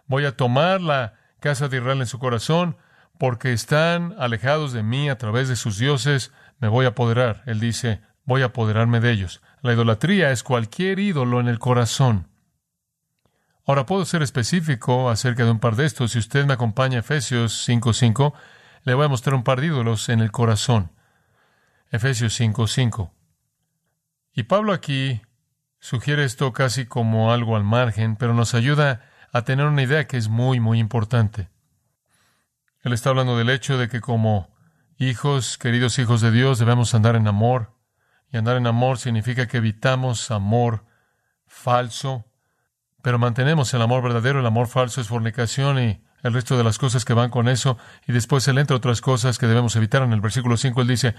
voy 0.07 0.25
a 0.25 0.35
tomar 0.35 0.81
la 0.81 1.13
casa 1.39 1.69
de 1.69 1.77
Israel 1.77 2.01
en 2.01 2.07
su 2.07 2.19
corazón, 2.19 2.77
porque 3.17 3.53
están 3.53 4.15
alejados 4.17 4.73
de 4.73 4.83
mí 4.83 5.09
a 5.09 5.17
través 5.17 5.47
de 5.47 5.55
sus 5.55 5.77
dioses, 5.77 6.33
me 6.59 6.67
voy 6.67 6.85
a 6.85 6.89
apoderar. 6.89 7.43
Él 7.45 7.59
dice, 7.59 8.01
voy 8.25 8.41
a 8.41 8.45
apoderarme 8.45 8.99
de 8.99 9.11
ellos. 9.11 9.41
La 9.61 9.73
idolatría 9.73 10.31
es 10.31 10.41
cualquier 10.41 10.97
ídolo 10.97 11.39
en 11.39 11.47
el 11.47 11.59
corazón. 11.59 12.30
Ahora 13.65 13.85
puedo 13.85 14.05
ser 14.05 14.21
específico 14.23 15.09
acerca 15.09 15.45
de 15.45 15.51
un 15.51 15.59
par 15.59 15.75
de 15.75 15.85
estos. 15.85 16.11
Si 16.11 16.19
usted 16.19 16.45
me 16.45 16.53
acompaña 16.53 16.97
a 16.97 16.99
Efesios 17.01 17.67
5.5, 17.67 18.33
le 18.83 18.93
voy 18.93 19.05
a 19.05 19.09
mostrar 19.09 19.35
un 19.35 19.43
par 19.43 19.61
de 19.61 19.67
ídolos 19.67 20.09
en 20.09 20.19
el 20.19 20.31
corazón. 20.31 20.91
Efesios 21.91 22.39
5.5. 22.39 23.11
Y 24.33 24.43
Pablo 24.43 24.73
aquí 24.73 25.21
sugiere 25.79 26.23
esto 26.23 26.53
casi 26.53 26.85
como 26.85 27.31
algo 27.31 27.55
al 27.55 27.63
margen, 27.63 28.15
pero 28.15 28.33
nos 28.33 28.53
ayuda 28.53 29.09
a 29.31 29.43
tener 29.43 29.65
una 29.65 29.83
idea 29.83 30.07
que 30.07 30.17
es 30.17 30.29
muy, 30.29 30.59
muy 30.59 30.79
importante. 30.79 31.49
Él 32.81 32.93
está 32.93 33.09
hablando 33.09 33.37
del 33.37 33.49
hecho 33.49 33.77
de 33.77 33.89
que 33.89 34.01
como 34.01 34.55
hijos, 34.97 35.57
queridos 35.57 35.99
hijos 35.99 36.21
de 36.21 36.31
Dios, 36.31 36.59
debemos 36.59 36.95
andar 36.95 37.15
en 37.15 37.27
amor. 37.27 37.77
Y 38.31 38.37
andar 38.37 38.57
en 38.57 38.65
amor 38.65 38.97
significa 38.97 39.47
que 39.47 39.57
evitamos 39.57 40.31
amor 40.31 40.85
falso, 41.45 42.25
pero 43.01 43.19
mantenemos 43.19 43.73
el 43.73 43.81
amor 43.81 44.03
verdadero, 44.03 44.39
el 44.39 44.45
amor 44.45 44.67
falso 44.67 45.01
es 45.01 45.07
fornicación 45.07 45.79
y 45.79 46.01
el 46.23 46.33
resto 46.33 46.57
de 46.57 46.63
las 46.63 46.77
cosas 46.77 47.05
que 47.05 47.13
van 47.13 47.29
con 47.29 47.47
eso, 47.47 47.77
y 48.07 48.11
después 48.11 48.47
él 48.47 48.57
entra 48.57 48.77
otras 48.77 49.01
cosas 49.01 49.37
que 49.39 49.47
debemos 49.47 49.75
evitar. 49.75 50.03
En 50.03 50.13
el 50.13 50.21
versículo 50.21 50.57
5 50.57 50.81
él 50.81 50.87
dice, 50.87 51.15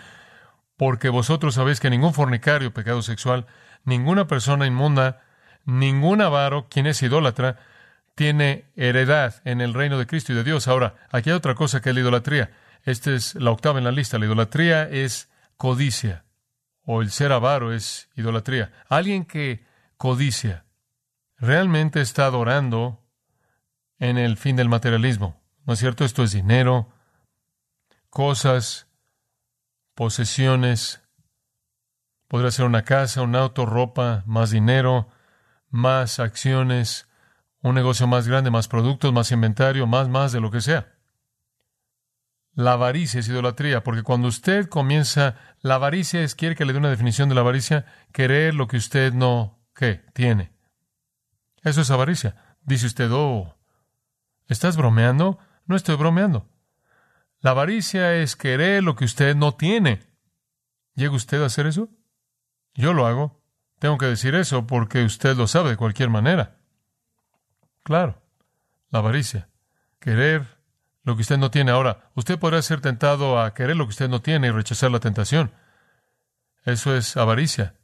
porque 0.77 1.09
vosotros 1.09 1.55
sabéis 1.55 1.81
que 1.81 1.91
ningún 1.91 2.15
fornicario, 2.15 2.73
pecado 2.73 3.03
sexual, 3.03 3.47
ninguna 3.85 4.27
persona 4.27 4.67
inmunda, 4.67 5.23
ningún 5.65 6.21
avaro, 6.21 6.69
quien 6.69 6.87
es 6.87 7.03
idólatra, 7.03 7.59
tiene 8.15 8.71
heredad 8.77 9.41
en 9.45 9.61
el 9.61 9.75
reino 9.75 9.99
de 9.99 10.07
Cristo 10.07 10.33
y 10.33 10.37
de 10.37 10.45
Dios. 10.45 10.69
Ahora, 10.69 10.95
aquí 11.11 11.31
hay 11.31 11.37
otra 11.37 11.55
cosa 11.55 11.81
que 11.81 11.91
es 11.91 11.95
la 11.95 12.01
idolatría. 12.01 12.51
Esta 12.85 13.13
es 13.13 13.35
la 13.37 13.51
octava 13.51 13.79
en 13.79 13.85
la 13.85 13.93
lista. 13.93 14.19
La 14.19 14.27
idolatría 14.27 14.89
es 14.89 15.31
codicia, 15.57 16.25
o 16.85 17.01
el 17.01 17.11
ser 17.11 17.33
avaro 17.33 17.73
es 17.73 18.09
idolatría. 18.17 18.73
Alguien 18.89 19.25
que 19.25 19.65
codicia 19.97 20.65
realmente 21.43 22.01
está 22.01 22.27
adorando 22.27 23.05
en 23.99 24.17
el 24.17 24.37
fin 24.37 24.55
del 24.55 24.69
materialismo. 24.69 25.43
¿No 25.67 25.73
es 25.75 25.81
cierto? 25.81 26.05
Esto 26.05 26.23
es 26.23 26.31
dinero, 26.33 26.89
cosas, 28.11 28.89
posesiones. 29.95 31.03
Podría 32.29 32.53
ser 32.53 32.65
una 32.65 32.85
casa, 32.85 33.23
un 33.23 33.35
auto, 33.35 33.67
ropa, 33.67 34.23
más 34.25 34.51
dinero, 34.51 35.09
más 35.69 36.21
acciones, 36.21 37.09
un 37.61 37.75
negocio 37.75 38.07
más 38.07 38.29
grande, 38.29 38.51
más 38.51 38.69
productos, 38.69 39.13
más 39.13 39.33
inventario, 39.33 39.87
más, 39.87 40.09
más 40.09 40.31
de 40.31 40.41
lo 40.41 40.51
que 40.51 40.61
sea. 40.61 40.95
La 42.55 42.75
avaricia 42.75 43.19
es 43.19 43.29
idolatría, 43.29 43.83
porque 43.83 44.03
cuando 44.03 44.29
usted 44.29 44.69
comienza, 44.69 45.37
la 45.61 45.75
avaricia 45.75 46.23
es, 46.23 46.37
quiere 46.37 46.55
que 46.55 46.65
le 46.65 46.73
dé 46.73 46.79
una 46.79 46.91
definición 46.91 47.29
de 47.29 47.35
la 47.35 47.41
avaricia, 47.41 47.85
querer 48.13 48.55
lo 48.55 48.69
que 48.69 48.77
usted 48.77 49.13
no, 49.13 49.59
¿qué? 49.75 50.05
Tiene. 50.13 50.53
Eso 51.63 51.81
es 51.81 51.91
avaricia. 51.91 52.57
Dice 52.65 52.87
usted, 52.87 53.11
oh, 53.13 53.57
¿Estás 54.53 54.77
bromeando? 54.77 55.39
No 55.65 55.77
estoy 55.77 55.97
bromeando. 55.97 56.47
La 57.41 57.53
avaricia 57.53 58.15
es 58.17 58.37
querer 58.37 58.83
lo 58.83 58.97
que 58.97 59.07
usted 59.07 59.35
no 59.35 59.55
tiene. 59.55 60.03
¿Llega 60.95 61.15
usted 61.15 61.43
a 61.43 61.47
hacer 61.47 61.67
eso? 61.67 61.89
Yo 62.75 62.93
lo 62.93 63.07
hago. 63.07 63.43
Tengo 63.79 63.97
que 63.99 64.07
decir 64.07 64.35
eso 64.35 64.67
porque 64.67 65.05
usted 65.05 65.37
lo 65.37 65.47
sabe 65.47 65.71
de 65.71 65.77
cualquier 65.77 66.11
manera. 66.11 66.59
Claro, 67.83 68.23
la 68.91 68.99
avaricia. 68.99 69.49
Querer 69.99 70.47
lo 71.03 71.17
que 71.17 71.23
usted 71.23 71.39
no 71.39 71.51
tiene. 71.51 71.71
Ahora, 71.71 72.11
usted 72.15 72.39
podrá 72.39 72.61
ser 72.63 72.81
tentado 72.81 73.41
a 73.41 73.55
querer 73.55 73.77
lo 73.77 73.87
que 73.87 73.91
usted 73.91 74.09
no 74.11 74.21
tiene 74.21 74.49
y 74.49 74.51
rechazar 74.51 74.91
la 74.91 75.01
tentación. 75.01 75.53
Eso 76.65 76.95
es 76.95 77.17
avaricia. 77.17 77.75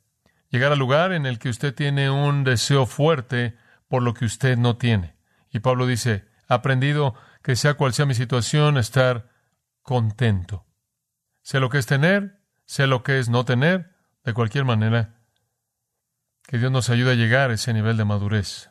Llegar 0.51 0.71
al 0.71 0.79
lugar 0.79 1.13
en 1.13 1.27
el 1.27 1.39
que 1.39 1.49
usted 1.49 1.75
tiene 1.75 2.11
un 2.11 2.45
deseo 2.45 2.85
fuerte 2.85 3.57
por 3.89 4.03
lo 4.03 4.15
que 4.15 4.25
usted 4.25 4.57
no 4.57 4.77
tiene. 4.77 5.17
Y 5.51 5.61
Pablo 5.61 5.87
dice, 5.87 6.27
aprendido 6.47 7.15
que 7.43 7.57
sea 7.57 7.75
cual 7.75 7.93
sea 7.93 8.07
mi 8.07 8.15
situación, 8.15 8.77
estar 8.77 9.31
contento. 9.83 10.67
Sé 11.43 11.61
lo 11.61 11.71
que 11.71 11.79
es 11.79 11.87
tener, 11.87 12.41
sé 12.67 12.87
lo 12.87 13.03
que 13.03 13.19
es 13.19 13.29
no 13.29 13.45
tener, 13.45 13.97
de 14.25 14.35
cualquier 14.35 14.65
manera. 14.65 15.15
Que 16.47 16.59
Dios 16.59 16.71
nos 16.71 16.91
ayude 16.91 17.13
a 17.13 17.15
llegar 17.15 17.51
a 17.51 17.55
ese 17.55 17.73
nivel 17.73 17.97
de 17.97 18.05
madurez. 18.05 18.71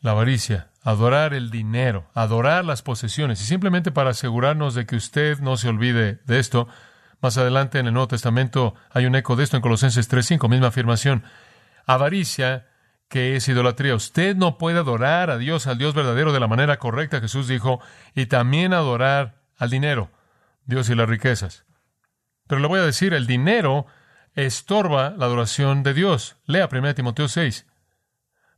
La 0.00 0.12
avaricia, 0.12 0.70
adorar 0.82 1.34
el 1.34 1.50
dinero, 1.50 2.10
adorar 2.14 2.64
las 2.64 2.82
posesiones. 2.82 3.40
Y 3.40 3.44
simplemente 3.44 3.90
para 3.90 4.10
asegurarnos 4.10 4.74
de 4.74 4.86
que 4.86 4.96
usted 4.96 5.40
no 5.40 5.56
se 5.56 5.68
olvide 5.68 6.20
de 6.26 6.38
esto, 6.38 6.68
más 7.20 7.38
adelante 7.38 7.78
en 7.78 7.86
el 7.86 7.94
Nuevo 7.94 8.08
Testamento 8.08 8.74
hay 8.90 9.06
un 9.06 9.14
eco 9.14 9.34
de 9.34 9.44
esto 9.44 9.56
en 9.56 9.62
Colosenses 9.62 10.10
3.5, 10.10 10.48
misma 10.48 10.68
afirmación. 10.68 11.24
Avaricia 11.86 12.68
que 13.08 13.36
es 13.36 13.48
idolatría. 13.48 13.94
Usted 13.94 14.36
no 14.36 14.58
puede 14.58 14.78
adorar 14.78 15.30
a 15.30 15.38
Dios, 15.38 15.66
al 15.66 15.78
Dios 15.78 15.94
verdadero, 15.94 16.32
de 16.32 16.40
la 16.40 16.48
manera 16.48 16.78
correcta, 16.78 17.20
Jesús 17.20 17.48
dijo, 17.48 17.80
y 18.14 18.26
también 18.26 18.72
adorar 18.72 19.42
al 19.56 19.70
dinero, 19.70 20.10
Dios 20.64 20.88
y 20.88 20.94
las 20.94 21.08
riquezas. 21.08 21.64
Pero 22.46 22.60
le 22.60 22.68
voy 22.68 22.80
a 22.80 22.84
decir, 22.84 23.14
el 23.14 23.26
dinero 23.26 23.86
estorba 24.34 25.10
la 25.16 25.26
adoración 25.26 25.82
de 25.82 25.94
Dios. 25.94 26.36
Lea 26.46 26.68
1 26.70 26.94
Timoteo 26.94 27.28
6. 27.28 27.66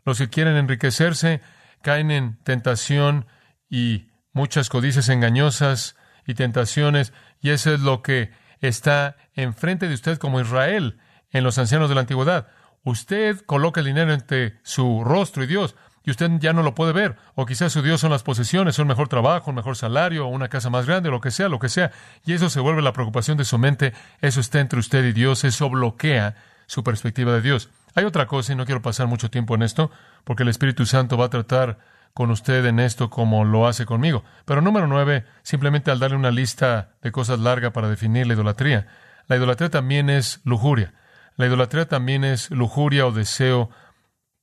Los 0.05 0.19
que 0.19 0.29
quieren 0.29 0.57
enriquecerse 0.57 1.43
caen 1.83 2.11
en 2.11 2.39
tentación 2.43 3.27
y 3.69 4.09
muchas 4.33 4.69
codicias 4.69 5.09
engañosas 5.09 5.97
y 6.27 6.35
tentaciones, 6.35 7.13
y 7.41 7.51
eso 7.51 7.73
es 7.73 7.81
lo 7.81 8.03
que 8.03 8.33
está 8.61 9.17
enfrente 9.35 9.89
de 9.89 9.95
usted 9.95 10.19
como 10.19 10.41
Israel 10.41 10.99
en 11.31 11.45
los 11.45 11.59
ancianos 11.59 11.89
de 11.89 11.95
la 11.95 12.03
antigüedad. 12.03 12.49
Usted 12.87 13.41
coloca 13.47 13.81
el 13.81 13.87
dinero 13.87 14.13
entre 14.13 14.61
su 14.63 15.03
rostro 15.03 15.43
y 15.43 15.49
Dios 15.49 15.75
y 16.05 16.13
usted 16.13 16.31
ya 16.39 16.53
no 16.53 16.63
lo 16.63 16.77
puede 16.77 16.93
ver. 16.93 17.17
O 17.35 17.45
quizás 17.45 17.73
su 17.73 17.83
Dios 17.83 18.01
son 18.01 18.13
las 18.13 18.23
posesiones, 18.23 18.79
un 18.79 18.87
mejor 18.87 19.09
trabajo, 19.09 19.51
un 19.51 19.57
mejor 19.57 19.75
salario, 19.75 20.29
una 20.29 20.47
casa 20.47 20.71
más 20.71 20.87
grande, 20.87 21.11
lo 21.11 21.21
que 21.21 21.33
sea, 21.33 21.49
lo 21.49 21.59
que 21.59 21.69
sea. 21.69 21.91
Y 22.25 22.33
eso 22.33 22.49
se 22.49 22.61
vuelve 22.61 22.83
la 22.83 22.93
preocupación 22.93 23.37
de 23.39 23.45
su 23.45 23.59
mente. 23.59 23.93
Eso 24.21 24.39
está 24.39 24.61
entre 24.61 24.79
usted 24.79 25.05
y 25.05 25.13
Dios. 25.13 25.43
Eso 25.43 25.69
bloquea 25.69 26.37
su 26.67 26.85
perspectiva 26.85 27.33
de 27.33 27.41
Dios. 27.41 27.71
Hay 27.97 28.05
otra 28.05 28.29
cosa, 28.29 28.53
y 28.53 28.57
no 28.57 28.67
quiero 28.67 28.83
pasar 28.83 29.09
mucho 29.09 29.31
tiempo 29.31 29.57
en 29.57 29.63
esto, 29.63 29.91
porque 30.23 30.45
el 30.45 30.49
Espíritu 30.49 30.87
Santo 30.87 31.19
va 31.19 31.25
a 31.25 31.31
tratar 31.31 31.79
con 32.15 32.31
usted 32.31 32.65
en 32.67 32.79
esto 32.79 33.11
como 33.11 33.45
lo 33.45 33.67
hace 33.67 33.85
conmigo. 33.85 34.23
Pero 34.45 34.61
número 34.61 34.87
nueve, 34.87 35.25
simplemente 35.43 35.91
al 35.91 35.99
darle 35.99 36.17
una 36.17 36.31
lista 36.31 36.91
de 37.03 37.11
cosas 37.11 37.41
larga 37.41 37.73
para 37.73 37.89
definir 37.89 38.29
la 38.29 38.35
idolatría. 38.35 38.87
La 39.27 39.35
idolatría 39.35 39.71
también 39.71 40.09
es 40.09 40.41
lujuria. 40.45 40.95
La 41.37 41.47
idolatría 41.47 41.87
también 41.87 42.25
es 42.25 42.51
lujuria 42.51 43.07
o 43.07 43.13
deseo 43.13 43.71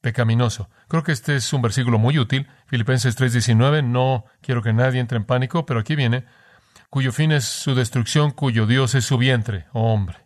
pecaminoso. 0.02 0.70
Creo 0.88 1.04
que 1.04 1.12
este 1.12 1.36
es 1.36 1.52
un 1.54 1.62
versículo 1.62 1.98
muy 1.98 2.20
útil. 2.20 2.48
Filipenses 2.68 3.16
3:19, 3.16 3.84
no 3.84 4.26
quiero 4.42 4.62
que 4.62 4.74
nadie 4.74 5.00
entre 5.00 5.18
en 5.18 5.26
pánico, 5.26 5.66
pero 5.66 5.80
aquí 5.80 5.96
viene, 5.96 6.26
cuyo 6.90 7.12
fin 7.12 7.32
es 7.32 7.46
su 7.46 7.74
destrucción, 7.74 8.32
cuyo 8.32 8.68
Dios 8.68 8.94
es 8.96 9.06
su 9.06 9.18
vientre, 9.18 9.66
oh 9.72 9.94
hombre. 9.94 10.18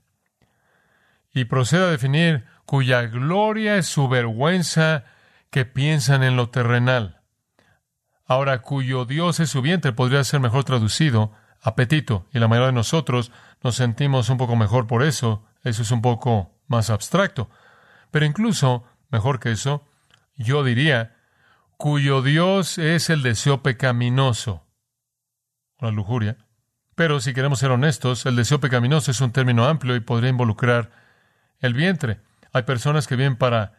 Y 1.34 1.46
procede 1.46 1.86
a 1.86 1.92
definir 1.92 2.46
cuya 2.66 3.04
gloria 3.04 3.78
es 3.78 3.86
su 3.86 4.10
vergüenza 4.10 5.06
que 5.52 5.64
piensan 5.64 6.24
en 6.24 6.36
lo 6.36 6.50
terrenal. 6.50 7.22
Ahora, 8.26 8.62
cuyo 8.62 9.06
Dios 9.06 9.40
es 9.40 9.50
su 9.50 9.62
vientre 9.62 9.94
podría 9.94 10.24
ser 10.24 10.42
mejor 10.42 10.66
traducido 10.66 11.32
apetito, 11.62 12.28
y 12.34 12.40
la 12.40 12.48
mayoría 12.48 12.68
de 12.68 12.74
nosotros 12.74 13.32
nos 13.64 13.76
sentimos 13.76 14.30
un 14.30 14.38
poco 14.38 14.56
mejor 14.56 14.88
por 14.88 15.04
eso. 15.04 15.46
Eso 15.64 15.82
es 15.82 15.92
un 15.92 16.02
poco 16.02 16.57
más 16.68 16.90
abstracto. 16.90 17.50
Pero 18.12 18.26
incluso, 18.26 18.84
mejor 19.10 19.40
que 19.40 19.52
eso, 19.52 19.86
yo 20.36 20.64
diría, 20.64 21.16
cuyo 21.78 22.22
Dios 22.22 22.78
es 22.78 23.10
el 23.10 23.24
deseo 23.24 23.62
pecaminoso, 23.64 24.66
la 25.80 25.92
lujuria. 25.92 26.38
Pero 26.96 27.20
si 27.20 27.34
queremos 27.34 27.60
ser 27.60 27.72
honestos, 27.72 28.26
el 28.26 28.36
deseo 28.36 28.60
pecaminoso 28.60 29.12
es 29.12 29.22
un 29.22 29.32
término 29.32 29.66
amplio 29.66 29.96
y 29.96 30.00
podría 30.00 30.30
involucrar 30.30 30.92
el 31.60 31.74
vientre. 31.74 32.20
Hay 32.54 32.64
personas 32.64 33.08
que 33.08 33.16
viven 33.16 33.36
para 33.36 33.74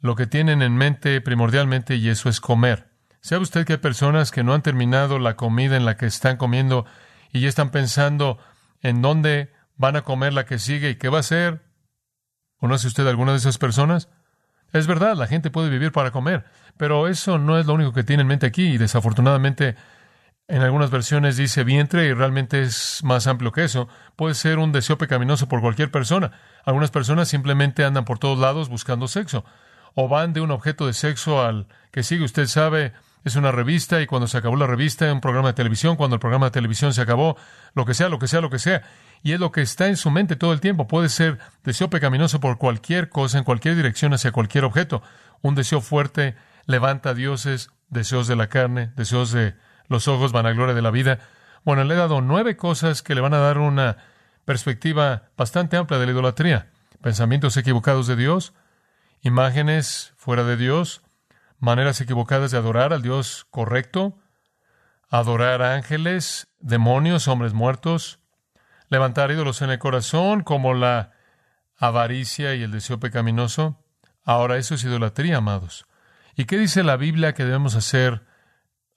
lo 0.00 0.16
que 0.16 0.26
tienen 0.26 0.62
en 0.62 0.76
mente 0.76 1.20
primordialmente 1.20 1.96
y 1.96 2.08
eso 2.08 2.28
es 2.28 2.40
comer. 2.40 2.88
¿Sabe 3.20 3.42
usted 3.42 3.66
que 3.66 3.74
hay 3.74 3.78
personas 3.78 4.30
que 4.30 4.42
no 4.42 4.54
han 4.54 4.62
terminado 4.62 5.18
la 5.18 5.36
comida 5.36 5.76
en 5.76 5.84
la 5.84 5.96
que 5.96 6.06
están 6.06 6.36
comiendo 6.36 6.86
y 7.32 7.40
ya 7.40 7.48
están 7.48 7.70
pensando 7.70 8.38
en 8.80 9.02
dónde 9.02 9.52
van 9.76 9.96
a 9.96 10.02
comer 10.02 10.32
la 10.32 10.44
que 10.44 10.58
sigue 10.58 10.90
y 10.90 10.94
qué 10.96 11.08
va 11.08 11.20
a 11.20 11.24
ser? 11.24 11.67
¿Conoce 12.60 12.88
usted 12.88 13.06
alguna 13.06 13.32
de 13.32 13.38
esas 13.38 13.58
personas? 13.58 14.08
Es 14.72 14.86
verdad, 14.86 15.16
la 15.16 15.26
gente 15.26 15.50
puede 15.50 15.70
vivir 15.70 15.92
para 15.92 16.10
comer, 16.10 16.44
pero 16.76 17.08
eso 17.08 17.38
no 17.38 17.58
es 17.58 17.66
lo 17.66 17.74
único 17.74 17.92
que 17.92 18.04
tiene 18.04 18.22
en 18.22 18.26
mente 18.26 18.46
aquí 18.46 18.66
y 18.66 18.78
desafortunadamente 18.78 19.76
en 20.48 20.62
algunas 20.62 20.90
versiones 20.90 21.36
dice 21.36 21.62
vientre 21.62 22.06
y 22.06 22.12
realmente 22.12 22.62
es 22.62 23.00
más 23.04 23.26
amplio 23.26 23.52
que 23.52 23.64
eso. 23.64 23.88
Puede 24.16 24.34
ser 24.34 24.58
un 24.58 24.72
deseo 24.72 24.98
pecaminoso 24.98 25.48
por 25.48 25.60
cualquier 25.60 25.90
persona. 25.90 26.32
Algunas 26.64 26.90
personas 26.90 27.28
simplemente 27.28 27.84
andan 27.84 28.04
por 28.04 28.18
todos 28.18 28.38
lados 28.38 28.68
buscando 28.68 29.08
sexo 29.08 29.44
o 29.94 30.08
van 30.08 30.32
de 30.32 30.40
un 30.40 30.50
objeto 30.50 30.86
de 30.86 30.94
sexo 30.94 31.42
al 31.42 31.66
que 31.90 32.02
sigue. 32.02 32.24
Usted 32.24 32.46
sabe, 32.46 32.92
es 33.24 33.36
una 33.36 33.52
revista 33.52 34.00
y 34.00 34.06
cuando 34.06 34.26
se 34.26 34.38
acabó 34.38 34.56
la 34.56 34.66
revista, 34.66 35.12
un 35.12 35.20
programa 35.20 35.48
de 35.48 35.54
televisión, 35.54 35.96
cuando 35.96 36.14
el 36.16 36.20
programa 36.20 36.46
de 36.46 36.52
televisión 36.52 36.94
se 36.94 37.02
acabó, 37.02 37.36
lo 37.74 37.84
que 37.84 37.94
sea, 37.94 38.08
lo 38.08 38.18
que 38.18 38.28
sea, 38.28 38.40
lo 38.40 38.50
que 38.50 38.58
sea 38.58 38.82
y 39.22 39.32
es 39.32 39.40
lo 39.40 39.52
que 39.52 39.62
está 39.62 39.86
en 39.88 39.96
su 39.96 40.10
mente 40.10 40.36
todo 40.36 40.52
el 40.52 40.60
tiempo. 40.60 40.86
Puede 40.86 41.08
ser 41.08 41.38
deseo 41.64 41.90
pecaminoso 41.90 42.40
por 42.40 42.58
cualquier 42.58 43.08
cosa, 43.08 43.38
en 43.38 43.44
cualquier 43.44 43.76
dirección, 43.76 44.14
hacia 44.14 44.32
cualquier 44.32 44.64
objeto. 44.64 45.02
Un 45.42 45.54
deseo 45.54 45.80
fuerte 45.80 46.36
levanta 46.66 47.14
dioses, 47.14 47.70
deseos 47.88 48.26
de 48.26 48.36
la 48.36 48.48
carne, 48.48 48.92
deseos 48.96 49.32
de 49.32 49.54
los 49.88 50.08
ojos, 50.08 50.32
vanagloria 50.32 50.74
de 50.74 50.82
la 50.82 50.90
vida. 50.90 51.18
Bueno, 51.64 51.84
le 51.84 51.94
he 51.94 51.96
dado 51.98 52.20
nueve 52.20 52.56
cosas 52.56 53.02
que 53.02 53.14
le 53.14 53.20
van 53.20 53.34
a 53.34 53.38
dar 53.38 53.58
una 53.58 53.96
perspectiva 54.44 55.30
bastante 55.36 55.76
amplia 55.76 55.98
de 55.98 56.06
la 56.06 56.12
idolatría. 56.12 56.70
Pensamientos 57.02 57.56
equivocados 57.56 58.06
de 58.06 58.16
Dios, 58.16 58.54
imágenes 59.20 60.12
fuera 60.16 60.44
de 60.44 60.56
Dios, 60.56 61.02
maneras 61.58 62.00
equivocadas 62.00 62.50
de 62.50 62.58
adorar 62.58 62.92
al 62.92 63.02
Dios 63.02 63.46
correcto, 63.50 64.18
adorar 65.10 65.62
ángeles, 65.62 66.48
demonios, 66.60 67.28
hombres 67.28 67.52
muertos, 67.52 68.17
levantar 68.88 69.30
ídolos 69.30 69.62
en 69.62 69.70
el 69.70 69.78
corazón 69.78 70.42
como 70.42 70.74
la 70.74 71.12
avaricia 71.76 72.54
y 72.54 72.62
el 72.62 72.70
deseo 72.70 72.98
pecaminoso. 73.00 73.82
Ahora 74.24 74.56
eso 74.56 74.74
es 74.74 74.84
idolatría, 74.84 75.38
amados. 75.38 75.86
¿Y 76.36 76.44
qué 76.44 76.58
dice 76.58 76.82
la 76.84 76.96
Biblia 76.96 77.34
que 77.34 77.44
debemos 77.44 77.74
hacer 77.74 78.26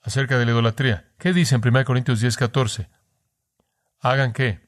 acerca 0.01 0.38
de 0.38 0.45
la 0.45 0.51
idolatría? 0.51 1.10
¿Qué 1.17 1.33
dice 1.33 1.55
en 1.55 1.62
1 1.65 1.86
Corintios 1.86 2.19
10, 2.19 2.38
14? 2.38 2.89
¿Hagan 4.00 4.33
qué? 4.33 4.67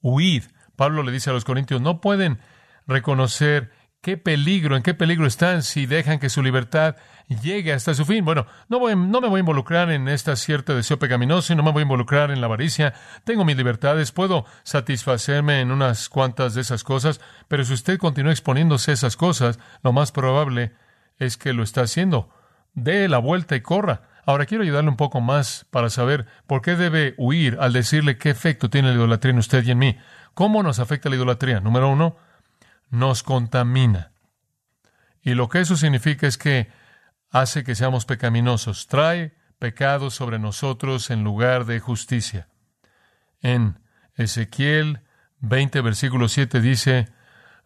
Huid. 0.00 0.44
Pablo 0.76 1.02
le 1.02 1.10
dice 1.10 1.30
a 1.30 1.32
los 1.32 1.44
corintios, 1.44 1.80
no 1.80 2.00
pueden 2.00 2.38
reconocer 2.86 3.72
qué 4.00 4.16
peligro, 4.16 4.76
en 4.76 4.82
qué 4.82 4.94
peligro 4.94 5.26
están 5.26 5.62
si 5.62 5.86
dejan 5.86 6.18
que 6.18 6.30
su 6.30 6.42
libertad 6.42 6.96
llegue 7.28 7.72
hasta 7.72 7.94
su 7.94 8.04
fin. 8.04 8.24
Bueno, 8.24 8.46
no, 8.68 8.78
voy, 8.78 8.94
no 8.96 9.20
me 9.20 9.28
voy 9.28 9.38
a 9.38 9.40
involucrar 9.40 9.90
en 9.90 10.08
esta 10.08 10.36
cierto 10.36 10.74
deseo 10.74 10.98
pecaminoso 10.98 11.52
y 11.52 11.56
no 11.56 11.62
me 11.62 11.72
voy 11.72 11.80
a 11.80 11.82
involucrar 11.82 12.30
en 12.30 12.40
la 12.40 12.46
avaricia. 12.46 12.94
Tengo 13.24 13.44
mis 13.44 13.56
libertades, 13.56 14.12
puedo 14.12 14.44
satisfacerme 14.62 15.60
en 15.60 15.72
unas 15.72 16.08
cuantas 16.08 16.54
de 16.54 16.60
esas 16.60 16.84
cosas, 16.84 17.20
pero 17.48 17.64
si 17.64 17.74
usted 17.74 17.98
continúa 17.98 18.32
exponiéndose 18.32 18.92
a 18.92 18.94
esas 18.94 19.16
cosas, 19.16 19.58
lo 19.82 19.92
más 19.92 20.12
probable 20.12 20.72
es 21.18 21.36
que 21.36 21.52
lo 21.52 21.62
está 21.62 21.82
haciendo. 21.82 22.30
Dé 22.74 23.08
la 23.08 23.18
vuelta 23.18 23.56
y 23.56 23.60
corra. 23.60 24.02
Ahora 24.24 24.46
quiero 24.46 24.62
ayudarle 24.62 24.90
un 24.90 24.96
poco 24.96 25.20
más 25.20 25.66
para 25.70 25.90
saber 25.90 26.26
por 26.46 26.62
qué 26.62 26.76
debe 26.76 27.14
huir 27.16 27.56
al 27.60 27.72
decirle 27.72 28.18
qué 28.18 28.30
efecto 28.30 28.70
tiene 28.70 28.88
la 28.88 28.94
idolatría 28.94 29.32
en 29.32 29.38
usted 29.38 29.64
y 29.64 29.70
en 29.70 29.78
mí. 29.78 29.98
¿Cómo 30.34 30.62
nos 30.62 30.78
afecta 30.78 31.08
la 31.08 31.16
idolatría? 31.16 31.60
Número 31.60 31.88
uno, 31.88 32.16
nos 32.90 33.22
contamina. 33.22 34.12
Y 35.22 35.34
lo 35.34 35.48
que 35.48 35.60
eso 35.60 35.76
significa 35.76 36.26
es 36.26 36.38
que 36.38 36.70
hace 37.30 37.64
que 37.64 37.74
seamos 37.74 38.06
pecaminosos, 38.06 38.86
trae 38.86 39.34
pecado 39.58 40.10
sobre 40.10 40.38
nosotros 40.38 41.10
en 41.10 41.24
lugar 41.24 41.64
de 41.64 41.80
justicia. 41.80 42.48
En 43.40 43.80
Ezequiel 44.14 45.00
20, 45.40 45.80
versículo 45.80 46.28
7 46.28 46.60
dice, 46.60 47.08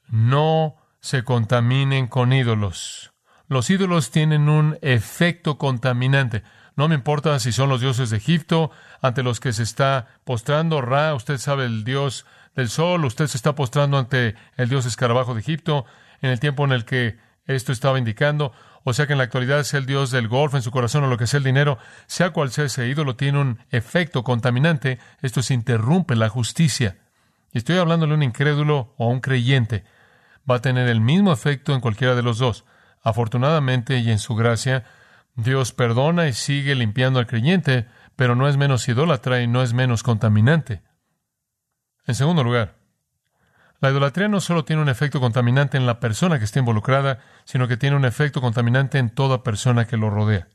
no 0.08 0.76
se 1.00 1.24
contaminen 1.24 2.06
con 2.06 2.32
ídolos. 2.32 3.12
Los 3.48 3.70
ídolos 3.70 4.10
tienen 4.10 4.48
un 4.48 4.78
efecto 4.82 5.58
contaminante. 5.58 6.42
No 6.76 6.88
me 6.88 6.94
importa 6.94 7.38
si 7.38 7.52
son 7.52 7.68
los 7.68 7.80
dioses 7.80 8.10
de 8.10 8.16
Egipto 8.16 8.70
ante 9.00 9.22
los 9.22 9.40
que 9.40 9.52
se 9.52 9.62
está 9.62 10.08
postrando. 10.24 10.80
Ra, 10.80 11.14
usted 11.14 11.38
sabe, 11.38 11.66
el 11.66 11.84
dios 11.84 12.24
del 12.54 12.68
sol, 12.68 13.04
usted 13.04 13.26
se 13.26 13.36
está 13.36 13.54
postrando 13.54 13.98
ante 13.98 14.34
el 14.56 14.68
dios 14.68 14.86
escarabajo 14.86 15.34
de 15.34 15.40
Egipto 15.40 15.84
en 16.20 16.30
el 16.30 16.40
tiempo 16.40 16.64
en 16.64 16.72
el 16.72 16.84
que 16.84 17.18
esto 17.46 17.72
estaba 17.72 17.98
indicando. 17.98 18.52
O 18.84 18.92
sea 18.92 19.06
que 19.06 19.12
en 19.12 19.18
la 19.18 19.24
actualidad 19.24 19.60
es 19.60 19.74
el 19.74 19.86
dios 19.86 20.10
del 20.10 20.28
golf 20.28 20.54
en 20.54 20.62
su 20.62 20.70
corazón 20.70 21.04
o 21.04 21.08
lo 21.08 21.18
que 21.18 21.26
sea 21.26 21.38
el 21.38 21.44
dinero, 21.44 21.78
sea 22.06 22.30
cual 22.30 22.50
sea 22.50 22.64
ese 22.64 22.88
ídolo, 22.88 23.16
tiene 23.16 23.38
un 23.38 23.58
efecto 23.70 24.24
contaminante. 24.24 24.98
Esto 25.20 25.42
se 25.42 25.54
interrumpe 25.54 26.16
la 26.16 26.28
justicia. 26.28 26.96
Y 27.52 27.58
estoy 27.58 27.78
hablándole 27.78 28.12
a 28.12 28.16
un 28.16 28.22
incrédulo 28.22 28.94
o 28.96 29.08
un 29.08 29.20
creyente. 29.20 29.84
Va 30.50 30.56
a 30.56 30.62
tener 30.62 30.88
el 30.88 31.00
mismo 31.00 31.32
efecto 31.32 31.74
en 31.74 31.80
cualquiera 31.80 32.14
de 32.14 32.22
los 32.22 32.38
dos. 32.38 32.64
Afortunadamente 33.02 33.98
y 33.98 34.10
en 34.10 34.18
su 34.18 34.34
gracia, 34.34 34.84
Dios 35.34 35.72
perdona 35.72 36.28
y 36.28 36.32
sigue 36.32 36.74
limpiando 36.74 37.18
al 37.18 37.26
creyente, 37.26 37.86
pero 38.16 38.34
no 38.36 38.48
es 38.48 38.56
menos 38.56 38.88
idólatra 38.88 39.40
y 39.40 39.46
no 39.46 39.62
es 39.62 39.72
menos 39.72 40.02
contaminante. 40.02 40.82
En 42.06 42.14
segundo 42.14 42.44
lugar, 42.44 42.74
la 43.80 43.90
idolatría 43.90 44.28
no 44.28 44.40
solo 44.40 44.64
tiene 44.64 44.82
un 44.82 44.88
efecto 44.88 45.20
contaminante 45.20 45.76
en 45.76 45.86
la 45.86 45.98
persona 45.98 46.38
que 46.38 46.44
está 46.44 46.58
involucrada, 46.58 47.18
sino 47.44 47.66
que 47.66 47.76
tiene 47.76 47.96
un 47.96 48.04
efecto 48.04 48.40
contaminante 48.40 48.98
en 48.98 49.10
toda 49.10 49.42
persona 49.42 49.86
que 49.86 49.96
lo 49.96 50.10
rodea. 50.10 50.48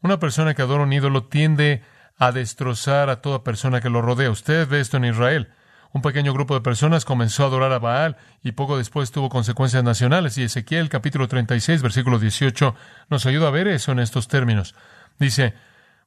Una 0.00 0.18
persona 0.18 0.54
que 0.54 0.62
adora 0.62 0.84
un 0.84 0.92
ídolo 0.92 1.24
tiende 1.24 1.82
a 2.16 2.32
destrozar 2.32 3.10
a 3.10 3.20
toda 3.20 3.44
persona 3.44 3.80
que 3.80 3.90
lo 3.90 4.00
rodea. 4.00 4.30
Usted 4.30 4.68
ve 4.68 4.80
esto 4.80 4.96
en 4.96 5.06
Israel. 5.06 5.52
Un 5.94 6.02
pequeño 6.02 6.32
grupo 6.32 6.54
de 6.54 6.60
personas 6.60 7.04
comenzó 7.04 7.44
a 7.44 7.46
adorar 7.46 7.72
a 7.72 7.78
Baal 7.78 8.16
y 8.42 8.50
poco 8.50 8.76
después 8.76 9.12
tuvo 9.12 9.28
consecuencias 9.28 9.84
nacionales. 9.84 10.36
Y 10.36 10.42
Ezequiel 10.42 10.88
capítulo 10.88 11.28
36, 11.28 11.82
versículo 11.82 12.18
18, 12.18 12.74
nos 13.10 13.26
ayuda 13.26 13.46
a 13.46 13.52
ver 13.52 13.68
eso 13.68 13.92
en 13.92 14.00
estos 14.00 14.26
términos. 14.26 14.74
Dice, 15.20 15.54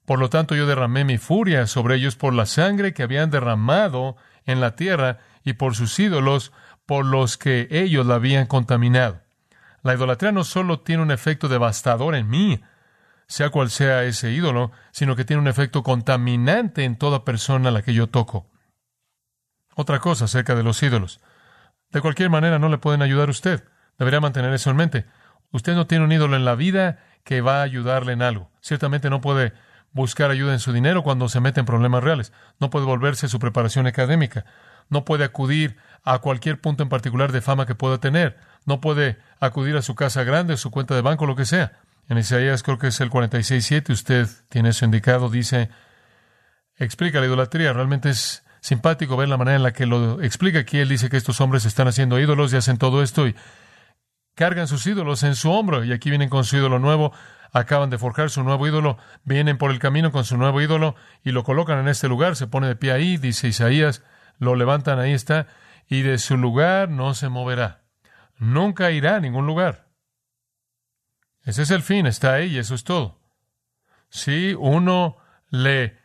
por 0.03 0.20
lo 0.20 0.29
tanto 0.29 0.56
yo 0.56 0.67
derramé 0.67 1.06
mi 1.06 1.17
furia 1.17 1.67
sobre 1.67 1.95
ellos 1.95 2.17
por 2.17 2.34
la 2.34 2.45
sangre 2.45 2.93
que 2.93 3.02
habían 3.02 3.32
derramado 3.32 4.17
en 4.45 4.60
la 4.60 4.76
tierra 4.76 5.19
y 5.45 5.54
por 5.54 5.73
sus 5.73 5.97
ídolos 6.00 6.52
por 6.86 7.06
los 7.06 7.38
que 7.38 7.69
ellos 7.71 8.06
la 8.06 8.15
habían 8.15 8.45
contaminado. 8.45 9.21
La 9.84 9.93
idolatría 9.93 10.34
no 10.34 10.43
solo 10.43 10.82
tiene 10.82 11.02
un 11.02 11.12
efecto 11.12 11.47
devastador 11.47 12.13
en 12.15 12.28
mí, 12.30 12.62
sea 13.28 13.52
cual 13.52 13.69
sea 13.69 14.04
ese 14.04 14.34
ídolo, 14.34 14.73
sino 14.91 15.15
que 15.15 15.23
tiene 15.23 15.41
un 15.41 15.47
efecto 15.47 15.82
contaminante 15.82 16.84
en 16.84 16.97
toda 16.97 17.23
persona 17.23 17.69
a 17.69 17.71
la 17.71 17.84
que 17.84 17.93
yo 17.93 18.08
toco. 18.08 18.47
Otra 19.80 20.00
cosa 20.00 20.26
acerca 20.26 20.56
de 20.56 20.63
los 20.63 20.82
ídolos. 20.82 21.20
De 21.92 22.02
cualquier 22.02 22.32
manera 22.32 22.58
no 22.58 22.68
le 22.68 22.80
pueden 22.80 23.04
ayudar 23.04 23.28
a 23.28 23.32
usted. 23.32 23.63
Debería 24.00 24.20
mantener 24.20 24.52
eso 24.52 24.72
en 24.72 24.76
mente. 24.76 25.06
Usted 25.52 25.76
no 25.76 25.86
tiene 25.86 26.04
un 26.04 26.12
ídolo 26.12 26.36
en 26.36 26.46
la 26.46 26.56
vida 26.56 26.98
que 27.24 27.42
va 27.42 27.60
a 27.60 27.62
ayudarle 27.62 28.13
en 28.13 28.24
algo. 28.24 28.50
Ciertamente 28.60 29.12
no 29.12 29.22
puede 29.22 29.54
buscar 29.92 30.32
ayuda 30.32 30.54
en 30.54 30.60
su 30.60 30.74
dinero 30.74 31.04
cuando 31.04 31.30
se 31.30 31.42
mete 31.42 31.60
en 31.60 31.68
problemas 31.68 32.04
reales. 32.04 32.34
No 32.60 32.72
puede 32.72 32.88
volverse 32.88 33.28
su 33.28 33.38
preparación 33.38 33.86
académica. 33.86 34.46
No 34.90 35.06
puede 35.06 35.24
acudir 35.24 35.78
a 36.04 36.18
cualquier 36.20 36.60
punto 36.60 36.82
en 36.82 36.90
particular 36.90 37.32
de 37.32 37.42
fama 37.42 37.68
que 37.68 37.76
pueda 37.76 38.00
tener. 38.00 38.40
No 38.66 38.82
puede 38.82 39.20
acudir 39.40 39.78
a 39.78 39.84
su 39.84 39.94
casa 39.94 40.24
grande, 40.24 40.58
su 40.58 40.72
cuenta 40.72 40.96
de 40.96 41.02
banco, 41.02 41.28
lo 41.28 41.36
que 41.36 41.46
sea. 41.46 41.74
En 42.10 42.18
Isaías 42.18 42.63
creo 42.63 42.80
que 42.80 42.88
es 42.88 43.00
el 43.00 43.12
46.7, 43.12 43.92
usted 43.92 44.28
tiene 44.50 44.70
eso 44.70 44.86
indicado, 44.86 45.30
dice, 45.30 45.70
explica 46.78 47.20
la 47.20 47.28
idolatría. 47.28 47.74
Realmente 47.74 48.10
es 48.10 48.44
simpático 48.60 49.17
ver 49.17 49.30
la 49.30 49.38
manera 49.38 49.58
en 49.58 49.63
la 49.63 49.74
que 49.74 49.86
lo 49.86 50.22
explica 50.22 50.60
aquí. 50.60 50.80
Él 50.80 50.89
dice 50.89 51.10
que 51.10 51.17
estos 51.17 51.41
hombres 51.41 51.65
están 51.65 51.88
haciendo 51.88 52.20
ídolos 52.20 52.54
y 52.54 52.58
hacen 52.58 52.78
todo 52.78 53.04
esto 53.04 53.28
y 53.28 53.36
cargan 54.36 54.67
sus 54.67 54.86
ídolos 54.86 55.24
en 55.24 55.36
su 55.36 55.52
hombro 55.52 55.84
y 55.84 55.93
aquí 55.93 56.10
vienen 56.10 56.30
con 56.30 56.43
su 56.43 56.58
ídolo 56.58 56.80
nuevo 56.80 57.13
acaban 57.52 57.89
de 57.89 57.98
forjar 57.98 58.30
su 58.30 58.43
nuevo 58.43 58.67
ídolo, 58.67 58.98
vienen 59.24 59.58
por 59.58 59.72
el 59.72 59.80
camino 59.80 60.12
con 60.12 60.26
su 60.26 60.38
nuevo 60.38 60.62
ídolo 60.62 60.96
y 61.24 61.32
lo 61.32 61.43
colocan 61.43 61.80
en 61.80 61.88
este 61.88 62.08
lugar, 62.08 62.36
se 62.36 62.48
pone 62.48 62.67
de 62.67 62.76
pie 62.76 62.91
ahí, 62.91 63.17
dice 63.17 63.48
Isaías, 63.48 64.04
lo 64.38 64.56
levantan, 64.56 65.00
ahí 65.00 65.13
está, 65.13 65.48
y 65.88 66.02
de 66.02 66.17
su 66.17 66.38
lugar 66.38 66.89
no 66.89 67.13
se 67.13 67.30
moverá. 67.30 67.84
Nunca 68.38 68.91
irá 68.91 69.15
a 69.15 69.20
ningún 69.20 69.48
lugar. 69.48 69.88
Ese 71.43 71.63
es 71.63 71.72
el 71.72 71.82
fin, 71.82 72.06
está 72.06 72.34
ahí 72.34 72.56
y 72.56 72.58
eso 72.58 72.76
es 72.76 72.84
todo. 72.84 73.20
Si 74.10 74.54
uno 74.54 75.17
le 75.50 75.98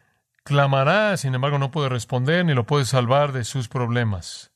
clamará, 0.45 1.17
sin 1.17 1.35
embargo 1.35 1.59
no 1.59 1.71
puede 1.71 1.89
responder 1.89 2.45
ni 2.45 2.55
lo 2.55 2.67
puede 2.67 2.85
salvar 2.85 3.33
de 3.33 3.45
sus 3.45 3.69
problemas. 3.69 4.53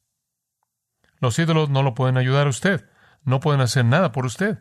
Los 1.21 1.39
ídolos 1.39 1.71
no 1.71 1.83
lo 1.83 1.95
pueden 1.95 2.17
ayudar 2.17 2.47
a 2.47 2.51
usted, 2.51 2.89
no 3.25 3.41
pueden 3.41 3.61
hacer 3.61 3.85
nada 3.85 4.13
por 4.13 4.27
usted. 4.27 4.59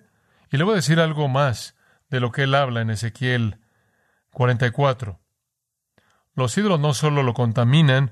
Y 0.51 0.57
le 0.57 0.63
voy 0.63 0.73
a 0.73 0.77
decir 0.77 0.99
algo 0.99 1.27
más 1.27 1.75
de 2.09 2.19
lo 2.19 2.31
que 2.31 2.43
él 2.43 2.55
habla 2.55 2.81
en 2.81 2.89
Ezequiel 2.89 3.59
44. 4.31 5.19
Los 6.33 6.57
ídolos 6.57 6.79
no 6.79 6.93
solo 6.93 7.23
lo 7.23 7.33
contaminan, 7.33 8.11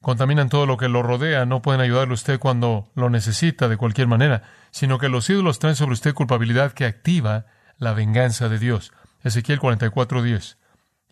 contaminan 0.00 0.48
todo 0.48 0.66
lo 0.66 0.76
que 0.76 0.88
lo 0.88 1.02
rodea, 1.02 1.44
no 1.46 1.62
pueden 1.62 1.80
ayudarle 1.80 2.12
a 2.12 2.14
usted 2.14 2.38
cuando 2.38 2.90
lo 2.94 3.10
necesita 3.10 3.68
de 3.68 3.76
cualquier 3.76 4.08
manera, 4.08 4.42
sino 4.70 4.98
que 4.98 5.08
los 5.08 5.28
ídolos 5.28 5.58
traen 5.58 5.76
sobre 5.76 5.92
usted 5.92 6.14
culpabilidad 6.14 6.72
que 6.72 6.86
activa 6.86 7.46
la 7.76 7.92
venganza 7.92 8.48
de 8.48 8.58
Dios. 8.58 8.92
Ezequiel 9.22 9.60
44:10. 9.60 10.56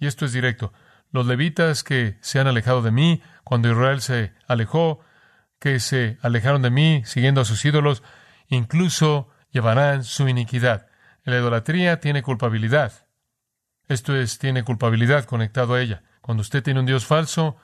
Y 0.01 0.07
esto 0.07 0.25
es 0.25 0.33
directo. 0.33 0.73
Los 1.11 1.27
levitas 1.27 1.83
que 1.83 2.19
se 2.21 2.39
han 2.39 2.47
alejado 2.47 2.83
de 2.83 2.91
mí, 2.91 3.23
cuando 3.45 3.71
Israel 3.71 4.01
se 4.01 4.33
alejó, 4.47 5.01
que 5.59 5.81
se 5.81 6.19
alejaron 6.23 6.63
de 6.63 6.71
mí 6.71 7.03
siguiendo 7.05 7.41
a 7.41 7.45
sus 7.45 7.65
ídolos, 7.65 8.03
incluso 8.49 9.31
llevarán 9.51 10.05
su 10.05 10.29
iniquidad. 10.29 10.89
La 11.25 11.37
idolatría 11.37 12.01
tiene 12.01 12.23
culpabilidad. 12.23 13.07
Esto 13.89 14.15
es, 14.15 14.39
tiene 14.39 14.65
culpabilidad 14.65 15.25
conectado 15.25 15.75
a 15.75 15.81
ella. 15.81 16.03
Cuando 16.21 16.43
usted 16.43 16.63
tiene 16.63 16.81
un 16.81 16.87
Dios 16.87 17.07
falso, 17.07 17.57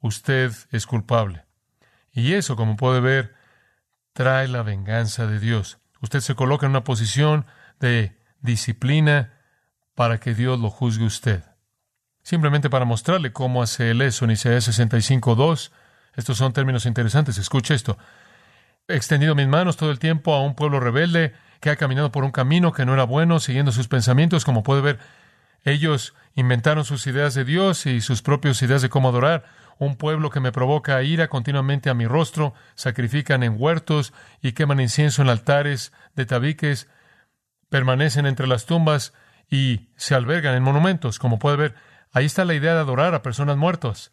usted 0.00 0.52
es 0.70 0.86
culpable. 0.86 1.44
Y 2.12 2.34
eso, 2.34 2.56
como 2.56 2.76
puede 2.76 3.00
ver, 3.00 3.34
trae 4.12 4.48
la 4.48 4.62
venganza 4.62 5.26
de 5.26 5.38
Dios. 5.38 5.78
Usted 6.02 6.20
se 6.20 6.34
coloca 6.34 6.66
en 6.66 6.70
una 6.70 6.84
posición 6.84 7.46
de 7.78 8.18
disciplina 8.40 9.38
para 9.94 10.18
que 10.18 10.34
Dios 10.34 10.58
lo 10.58 10.70
juzgue 10.70 11.04
usted. 11.04 11.44
Simplemente 12.30 12.70
para 12.70 12.84
mostrarle 12.84 13.32
cómo 13.32 13.60
hace 13.60 13.90
él 13.90 14.02
eso 14.02 14.24
en 14.24 14.30
Isaías 14.30 14.68
65.2. 14.68 15.72
Estos 16.14 16.38
son 16.38 16.52
términos 16.52 16.86
interesantes. 16.86 17.38
Escuche 17.38 17.74
esto. 17.74 17.98
He 18.86 18.94
extendido 18.94 19.34
mis 19.34 19.48
manos 19.48 19.76
todo 19.76 19.90
el 19.90 19.98
tiempo 19.98 20.32
a 20.32 20.40
un 20.40 20.54
pueblo 20.54 20.78
rebelde 20.78 21.34
que 21.58 21.70
ha 21.70 21.76
caminado 21.76 22.12
por 22.12 22.22
un 22.22 22.30
camino 22.30 22.70
que 22.70 22.86
no 22.86 22.94
era 22.94 23.02
bueno, 23.02 23.40
siguiendo 23.40 23.72
sus 23.72 23.88
pensamientos, 23.88 24.44
como 24.44 24.62
puede 24.62 24.80
ver. 24.80 25.00
Ellos 25.64 26.14
inventaron 26.36 26.84
sus 26.84 27.04
ideas 27.08 27.34
de 27.34 27.44
Dios 27.44 27.84
y 27.86 28.00
sus 28.00 28.22
propias 28.22 28.62
ideas 28.62 28.80
de 28.80 28.90
cómo 28.90 29.08
adorar. 29.08 29.46
Un 29.78 29.96
pueblo 29.96 30.30
que 30.30 30.38
me 30.38 30.52
provoca 30.52 31.02
ira 31.02 31.26
continuamente 31.26 31.90
a 31.90 31.94
mi 31.94 32.06
rostro, 32.06 32.54
sacrifican 32.76 33.42
en 33.42 33.56
huertos 33.58 34.12
y 34.40 34.52
queman 34.52 34.78
incienso 34.78 35.22
en 35.22 35.30
altares 35.30 35.92
de 36.14 36.26
tabiques, 36.26 36.86
permanecen 37.70 38.24
entre 38.24 38.46
las 38.46 38.66
tumbas 38.66 39.14
y 39.50 39.88
se 39.96 40.14
albergan 40.14 40.54
en 40.54 40.62
monumentos, 40.62 41.18
como 41.18 41.40
puede 41.40 41.56
ver. 41.56 41.90
Ahí 42.12 42.26
está 42.26 42.44
la 42.44 42.54
idea 42.54 42.74
de 42.74 42.80
adorar 42.80 43.14
a 43.14 43.22
personas 43.22 43.56
muertas, 43.56 44.12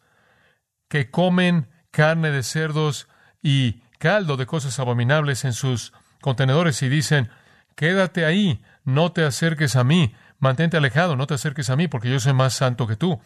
que 0.88 1.10
comen 1.10 1.68
carne 1.90 2.30
de 2.30 2.42
cerdos 2.42 3.08
y 3.42 3.82
caldo 3.98 4.36
de 4.36 4.46
cosas 4.46 4.78
abominables 4.78 5.44
en 5.44 5.52
sus 5.52 5.92
contenedores 6.20 6.82
y 6.82 6.88
dicen, 6.88 7.30
quédate 7.74 8.24
ahí, 8.24 8.62
no 8.84 9.12
te 9.12 9.24
acerques 9.24 9.76
a 9.76 9.84
mí, 9.84 10.14
mantente 10.38 10.76
alejado, 10.76 11.16
no 11.16 11.26
te 11.26 11.34
acerques 11.34 11.70
a 11.70 11.76
mí, 11.76 11.88
porque 11.88 12.10
yo 12.10 12.20
soy 12.20 12.32
más 12.32 12.54
santo 12.54 12.86
que 12.86 12.96
tú. 12.96 13.20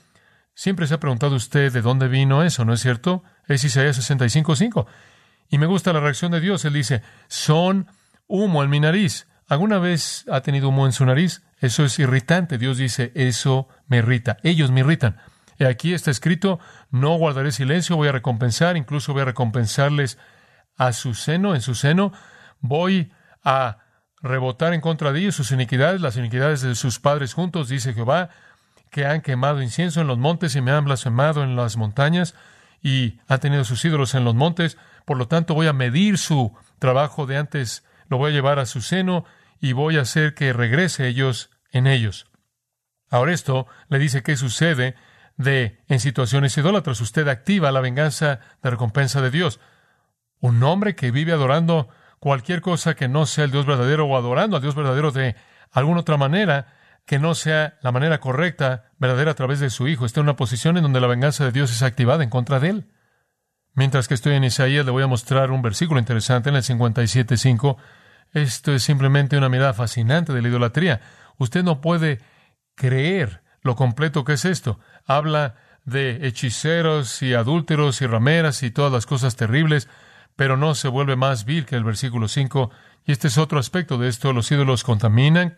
Siempre 0.54 0.86
se 0.86 0.94
ha 0.94 1.00
preguntado 1.00 1.36
usted 1.36 1.72
de 1.72 1.80
dónde 1.80 2.08
vino 2.08 2.42
eso, 2.42 2.64
¿no 2.64 2.74
es 2.74 2.80
cierto? 2.80 3.22
Es 3.46 3.64
Isaías 3.64 3.98
65.5. 3.98 4.86
Y 5.48 5.58
me 5.58 5.66
gusta 5.66 5.92
la 5.92 6.00
reacción 6.00 6.32
de 6.32 6.40
Dios. 6.40 6.64
Él 6.64 6.74
dice, 6.74 7.02
son 7.28 7.86
humo 8.26 8.62
en 8.62 8.70
mi 8.70 8.80
nariz. 8.80 9.26
¿Alguna 9.52 9.78
vez 9.78 10.24
ha 10.30 10.40
tenido 10.40 10.70
humo 10.70 10.86
en 10.86 10.92
su 10.92 11.04
nariz? 11.04 11.42
Eso 11.58 11.84
es 11.84 11.98
irritante. 11.98 12.56
Dios 12.56 12.78
dice, 12.78 13.12
eso 13.14 13.68
me 13.86 13.98
irrita. 13.98 14.38
Ellos 14.42 14.70
me 14.70 14.80
irritan. 14.80 15.18
Y 15.58 15.64
aquí 15.64 15.92
está 15.92 16.10
escrito, 16.10 16.58
no 16.90 17.18
guardaré 17.18 17.52
silencio, 17.52 17.96
voy 17.96 18.08
a 18.08 18.12
recompensar, 18.12 18.78
incluso 18.78 19.12
voy 19.12 19.20
a 19.20 19.26
recompensarles 19.26 20.16
a 20.78 20.94
su 20.94 21.12
seno, 21.12 21.54
en 21.54 21.60
su 21.60 21.74
seno. 21.74 22.14
Voy 22.60 23.12
a 23.44 23.76
rebotar 24.22 24.72
en 24.72 24.80
contra 24.80 25.12
de 25.12 25.20
ellos 25.20 25.34
sus 25.34 25.52
iniquidades, 25.52 26.00
las 26.00 26.16
iniquidades 26.16 26.62
de 26.62 26.74
sus 26.74 26.98
padres 26.98 27.34
juntos, 27.34 27.68
dice 27.68 27.92
Jehová, 27.92 28.30
que 28.90 29.04
han 29.04 29.20
quemado 29.20 29.60
incienso 29.60 30.00
en 30.00 30.06
los 30.06 30.16
montes 30.16 30.56
y 30.56 30.62
me 30.62 30.70
han 30.70 30.86
blasfemado 30.86 31.44
en 31.44 31.56
las 31.56 31.76
montañas 31.76 32.34
y 32.80 33.20
han 33.28 33.40
tenido 33.40 33.64
sus 33.64 33.84
ídolos 33.84 34.14
en 34.14 34.24
los 34.24 34.34
montes. 34.34 34.78
Por 35.04 35.18
lo 35.18 35.28
tanto, 35.28 35.52
voy 35.52 35.66
a 35.66 35.74
medir 35.74 36.16
su 36.16 36.56
trabajo 36.78 37.26
de 37.26 37.36
antes, 37.36 37.84
lo 38.08 38.16
voy 38.16 38.30
a 38.30 38.34
llevar 38.34 38.58
a 38.58 38.64
su 38.64 38.80
seno 38.80 39.26
y 39.62 39.72
voy 39.72 39.96
a 39.96 40.02
hacer 40.02 40.34
que 40.34 40.52
regrese 40.52 41.06
ellos 41.06 41.48
en 41.70 41.86
ellos. 41.86 42.26
Ahora 43.08 43.32
esto 43.32 43.68
le 43.88 44.00
dice 44.00 44.24
qué 44.24 44.36
sucede 44.36 44.96
de 45.36 45.78
en 45.86 46.00
situaciones 46.00 46.58
idólatras. 46.58 47.00
Usted 47.00 47.28
activa 47.28 47.70
la 47.70 47.80
venganza 47.80 48.40
de 48.60 48.70
recompensa 48.70 49.22
de 49.22 49.30
Dios. 49.30 49.60
Un 50.40 50.60
hombre 50.64 50.96
que 50.96 51.12
vive 51.12 51.32
adorando 51.32 51.88
cualquier 52.18 52.60
cosa 52.60 52.94
que 52.94 53.06
no 53.06 53.24
sea 53.24 53.44
el 53.44 53.52
Dios 53.52 53.64
verdadero 53.64 54.06
o 54.06 54.16
adorando 54.16 54.56
al 54.56 54.62
Dios 54.62 54.74
verdadero 54.74 55.12
de 55.12 55.36
alguna 55.70 56.00
otra 56.00 56.16
manera 56.16 56.74
que 57.06 57.20
no 57.20 57.36
sea 57.36 57.78
la 57.82 57.92
manera 57.92 58.18
correcta, 58.18 58.90
verdadera 58.98 59.30
a 59.30 59.34
través 59.34 59.60
de 59.60 59.70
su 59.70 59.86
Hijo, 59.86 60.06
está 60.06 60.20
en 60.20 60.26
una 60.26 60.36
posición 60.36 60.76
en 60.76 60.82
donde 60.82 61.00
la 61.00 61.06
venganza 61.06 61.44
de 61.44 61.52
Dios 61.52 61.70
es 61.70 61.82
activada 61.82 62.24
en 62.24 62.30
contra 62.30 62.58
de 62.58 62.68
él. 62.68 62.90
Mientras 63.74 64.08
que 64.08 64.14
estoy 64.14 64.34
en 64.34 64.44
Isaías, 64.44 64.84
le 64.84 64.90
voy 64.90 65.04
a 65.04 65.08
mostrar 65.08 65.52
un 65.52 65.62
versículo 65.62 66.00
interesante 66.00 66.50
en 66.50 66.56
el 66.56 66.62
57.5. 66.62 67.76
Esto 68.32 68.72
es 68.72 68.82
simplemente 68.82 69.36
una 69.36 69.48
mirada 69.48 69.74
fascinante 69.74 70.32
de 70.32 70.42
la 70.42 70.48
idolatría. 70.48 71.00
Usted 71.38 71.62
no 71.62 71.80
puede 71.80 72.20
creer 72.74 73.42
lo 73.62 73.76
completo 73.76 74.24
que 74.24 74.34
es 74.34 74.44
esto. 74.44 74.80
Habla 75.06 75.56
de 75.84 76.26
hechiceros 76.26 77.22
y 77.22 77.34
adúlteros 77.34 78.00
y 78.02 78.06
rameras 78.06 78.62
y 78.62 78.70
todas 78.70 78.92
las 78.92 79.06
cosas 79.06 79.36
terribles 79.36 79.88
pero 80.36 80.56
no 80.56 80.74
se 80.74 80.88
vuelve 80.88 81.16
más 81.16 81.44
vil 81.44 81.66
que 81.66 81.76
el 81.76 81.84
versículo 81.84 82.28
5. 82.28 82.70
Y 83.04 83.12
este 83.12 83.28
es 83.28 83.38
otro 83.38 83.58
aspecto 83.58 83.98
de 83.98 84.08
esto. 84.08 84.32
Los 84.32 84.50
ídolos 84.50 84.84
contaminan, 84.84 85.56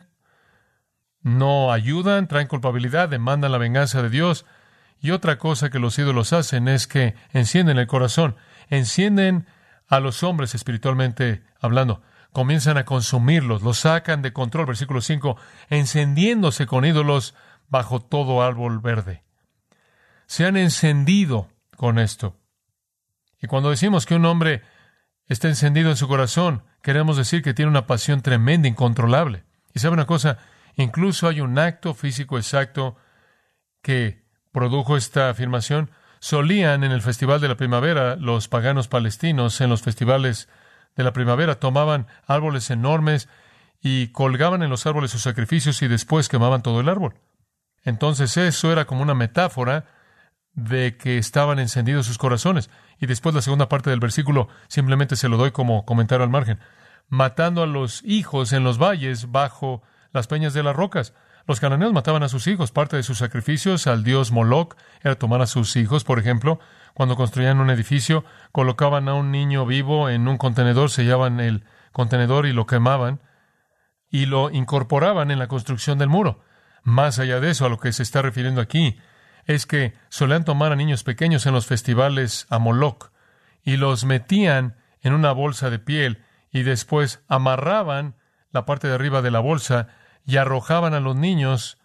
no 1.22 1.72
ayudan, 1.72 2.28
traen 2.28 2.48
culpabilidad, 2.48 3.08
demandan 3.08 3.52
la 3.52 3.58
venganza 3.58 4.02
de 4.02 4.10
Dios. 4.10 4.46
Y 5.00 5.10
otra 5.10 5.38
cosa 5.38 5.70
que 5.70 5.78
los 5.78 5.98
ídolos 5.98 6.32
hacen 6.32 6.68
es 6.68 6.86
que 6.86 7.14
encienden 7.32 7.78
el 7.78 7.86
corazón, 7.86 8.36
encienden 8.68 9.46
a 9.86 10.00
los 10.00 10.22
hombres 10.22 10.54
espiritualmente 10.54 11.44
hablando, 11.60 12.02
comienzan 12.34 12.76
a 12.78 12.84
consumirlos, 12.84 13.62
los 13.62 13.78
sacan 13.78 14.20
de 14.20 14.32
control, 14.32 14.66
versículo 14.66 15.00
5, 15.00 15.36
encendiéndose 15.70 16.66
con 16.66 16.84
ídolos 16.84 17.36
bajo 17.68 18.00
todo 18.00 18.42
árbol 18.42 18.80
verde. 18.80 19.22
Se 20.26 20.44
han 20.44 20.56
encendido 20.56 21.48
con 21.76 22.00
esto. 22.00 22.36
Y 23.40 23.46
cuando 23.46 23.70
decimos 23.70 24.04
que 24.04 24.16
un 24.16 24.24
hombre 24.24 24.62
está 25.28 25.46
encendido 25.46 25.90
en 25.90 25.96
su 25.96 26.08
corazón, 26.08 26.64
queremos 26.82 27.16
decir 27.16 27.40
que 27.40 27.54
tiene 27.54 27.70
una 27.70 27.86
pasión 27.86 28.20
tremenda, 28.20 28.66
incontrolable. 28.66 29.44
Y 29.72 29.78
sabe 29.78 29.94
una 29.94 30.06
cosa, 30.06 30.38
incluso 30.74 31.28
hay 31.28 31.40
un 31.40 31.56
acto 31.56 31.94
físico 31.94 32.36
exacto 32.36 32.96
que 33.80 34.24
produjo 34.50 34.96
esta 34.96 35.30
afirmación. 35.30 35.92
Solían 36.18 36.82
en 36.82 36.90
el 36.90 37.00
Festival 37.00 37.40
de 37.40 37.46
la 37.46 37.56
Primavera, 37.56 38.16
los 38.16 38.48
paganos 38.48 38.88
palestinos, 38.88 39.60
en 39.60 39.70
los 39.70 39.82
festivales 39.82 40.48
de 40.96 41.04
la 41.04 41.12
primavera, 41.12 41.56
tomaban 41.56 42.06
árboles 42.26 42.70
enormes 42.70 43.28
y 43.80 44.08
colgaban 44.08 44.62
en 44.62 44.70
los 44.70 44.86
árboles 44.86 45.10
sus 45.10 45.22
sacrificios 45.22 45.82
y 45.82 45.88
después 45.88 46.28
quemaban 46.28 46.62
todo 46.62 46.80
el 46.80 46.88
árbol. 46.88 47.14
Entonces 47.82 48.36
eso 48.36 48.72
era 48.72 48.86
como 48.86 49.02
una 49.02 49.14
metáfora 49.14 49.84
de 50.54 50.96
que 50.96 51.18
estaban 51.18 51.58
encendidos 51.58 52.06
sus 52.06 52.18
corazones. 52.18 52.70
Y 52.98 53.06
después 53.06 53.34
la 53.34 53.42
segunda 53.42 53.68
parte 53.68 53.90
del 53.90 54.00
versículo 54.00 54.48
simplemente 54.68 55.16
se 55.16 55.28
lo 55.28 55.36
doy 55.36 55.50
como 55.50 55.84
comentario 55.84 56.24
al 56.24 56.30
margen. 56.30 56.60
Matando 57.08 57.62
a 57.62 57.66
los 57.66 58.02
hijos 58.04 58.52
en 58.52 58.64
los 58.64 58.78
valles 58.78 59.30
bajo 59.30 59.82
las 60.12 60.26
peñas 60.26 60.54
de 60.54 60.62
las 60.62 60.76
rocas. 60.76 61.12
Los 61.46 61.60
cananeos 61.60 61.92
mataban 61.92 62.22
a 62.22 62.28
sus 62.28 62.46
hijos. 62.46 62.72
Parte 62.72 62.96
de 62.96 63.02
sus 63.02 63.18
sacrificios 63.18 63.86
al 63.86 64.02
dios 64.02 64.32
Moloch 64.32 64.76
era 65.02 65.16
tomar 65.16 65.42
a 65.42 65.46
sus 65.46 65.76
hijos, 65.76 66.02
por 66.04 66.18
ejemplo. 66.18 66.58
Cuando 66.94 67.16
construían 67.16 67.58
un 67.58 67.70
edificio, 67.70 68.24
colocaban 68.50 69.08
a 69.08 69.14
un 69.14 69.30
niño 69.30 69.66
vivo 69.66 70.08
en 70.08 70.26
un 70.26 70.38
contenedor, 70.38 70.90
sellaban 70.90 71.40
el 71.40 71.64
contenedor 71.92 72.46
y 72.46 72.52
lo 72.52 72.66
quemaban 72.66 73.20
y 74.10 74.26
lo 74.26 74.50
incorporaban 74.50 75.30
en 75.30 75.38
la 75.38 75.48
construcción 75.48 75.98
del 75.98 76.08
muro. 76.08 76.40
Más 76.82 77.18
allá 77.18 77.40
de 77.40 77.50
eso, 77.50 77.66
a 77.66 77.68
lo 77.68 77.78
que 77.78 77.92
se 77.92 78.02
está 78.02 78.22
refiriendo 78.22 78.60
aquí, 78.60 78.98
es 79.44 79.66
que 79.66 79.92
solían 80.08 80.44
tomar 80.44 80.72
a 80.72 80.76
niños 80.76 81.02
pequeños 81.04 81.44
en 81.46 81.52
los 81.52 81.66
festivales 81.66 82.46
a 82.48 82.58
Moloch 82.58 83.10
y 83.62 83.76
los 83.76 84.04
metían 84.04 84.76
en 85.02 85.12
una 85.12 85.32
bolsa 85.32 85.68
de 85.68 85.78
piel 85.78 86.22
y 86.50 86.62
después 86.62 87.22
amarraban 87.28 88.14
la 88.50 88.64
parte 88.64 88.88
de 88.88 88.94
arriba 88.94 89.20
de 89.20 89.30
la 89.30 89.40
bolsa 89.40 89.88
y 90.24 90.36
arrojaban 90.36 90.94
a 90.94 91.00
los 91.00 91.16
niños 91.16 91.78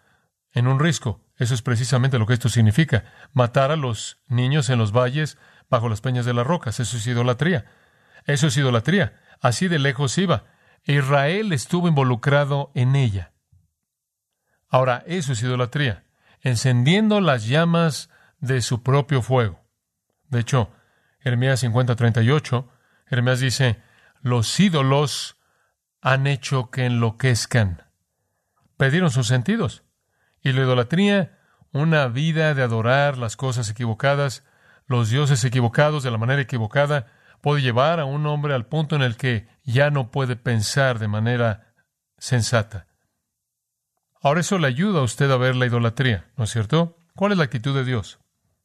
en 0.52 0.66
un 0.66 0.80
risco. 0.80 1.20
Eso 1.36 1.54
es 1.54 1.62
precisamente 1.62 2.18
lo 2.18 2.26
que 2.26 2.34
esto 2.34 2.48
significa. 2.48 3.04
Matar 3.32 3.70
a 3.70 3.76
los 3.76 4.18
niños 4.28 4.68
en 4.70 4.78
los 4.78 4.92
valles 4.92 5.38
bajo 5.68 5.88
las 5.88 6.00
peñas 6.00 6.26
de 6.26 6.34
las 6.34 6.46
rocas. 6.46 6.80
Eso 6.80 6.96
es 6.96 7.06
idolatría. 7.06 7.66
Eso 8.26 8.48
es 8.48 8.56
idolatría. 8.56 9.18
Así 9.40 9.68
de 9.68 9.78
lejos 9.78 10.16
iba. 10.18 10.44
Israel 10.84 11.52
estuvo 11.52 11.88
involucrado 11.88 12.70
en 12.74 12.96
ella. 12.96 13.32
Ahora, 14.68 15.02
eso 15.06 15.32
es 15.32 15.42
idolatría 15.42 16.04
encendiendo 16.40 17.20
las 17.20 17.46
llamas 17.46 18.10
de 18.38 18.62
su 18.62 18.82
propio 18.82 19.22
fuego. 19.22 19.60
De 20.28 20.40
hecho, 20.40 20.70
Jeremías 21.20 21.60
50, 21.60 21.96
38, 21.96 22.68
Jeremías 23.06 23.40
dice, 23.40 23.82
los 24.22 24.58
ídolos 24.58 25.36
han 26.00 26.26
hecho 26.26 26.70
que 26.70 26.86
enloquezcan. 26.86 27.84
Perdieron 28.80 29.10
sus 29.10 29.26
sentidos. 29.26 29.82
Y 30.40 30.52
la 30.52 30.62
idolatría, 30.62 31.38
una 31.70 32.08
vida 32.08 32.54
de 32.54 32.62
adorar 32.62 33.18
las 33.18 33.36
cosas 33.36 33.68
equivocadas, 33.68 34.42
los 34.86 35.10
dioses 35.10 35.44
equivocados 35.44 36.02
de 36.02 36.10
la 36.10 36.16
manera 36.16 36.40
equivocada, 36.40 37.04
puede 37.42 37.60
llevar 37.60 38.00
a 38.00 38.06
un 38.06 38.24
hombre 38.24 38.54
al 38.54 38.64
punto 38.64 38.96
en 38.96 39.02
el 39.02 39.18
que 39.18 39.46
ya 39.64 39.90
no 39.90 40.10
puede 40.10 40.34
pensar 40.34 40.98
de 40.98 41.08
manera 41.08 41.74
sensata. 42.16 42.86
Ahora 44.22 44.40
eso 44.40 44.58
le 44.58 44.68
ayuda 44.68 45.00
a 45.00 45.04
usted 45.04 45.30
a 45.30 45.36
ver 45.36 45.56
la 45.56 45.66
idolatría, 45.66 46.30
¿no 46.38 46.44
es 46.44 46.50
cierto? 46.50 46.96
¿Cuál 47.14 47.32
es 47.32 47.38
la 47.38 47.44
actitud 47.44 47.74
de 47.74 47.84
Dios? 47.84 48.18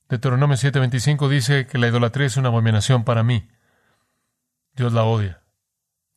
Deuteronomio 0.07 0.55
7:25 0.55 1.27
dice 1.27 1.67
que 1.67 1.77
la 1.77 1.87
idolatría 1.87 2.27
es 2.27 2.37
una 2.37 2.47
abominación 2.47 3.03
para 3.03 3.23
mí. 3.23 3.49
Dios 4.77 4.93
la 4.93 5.03
odia. 5.03 5.41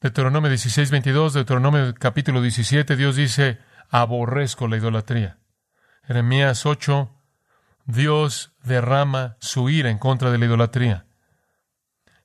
Deuteronomio 0.00 0.52
16:22, 0.52 1.32
Deuteronomio 1.32 1.92
capítulo 1.98 2.40
17, 2.40 2.94
Dios 2.94 3.16
dice, 3.16 3.58
aborrezco 3.88 4.68
la 4.68 4.76
idolatría. 4.76 5.38
Jeremías 6.04 6.66
8, 6.66 7.10
Dios 7.84 8.52
derrama 8.62 9.36
su 9.40 9.70
ira 9.70 9.90
en 9.90 9.98
contra 9.98 10.30
de 10.30 10.38
la 10.38 10.46
idolatría. 10.46 11.06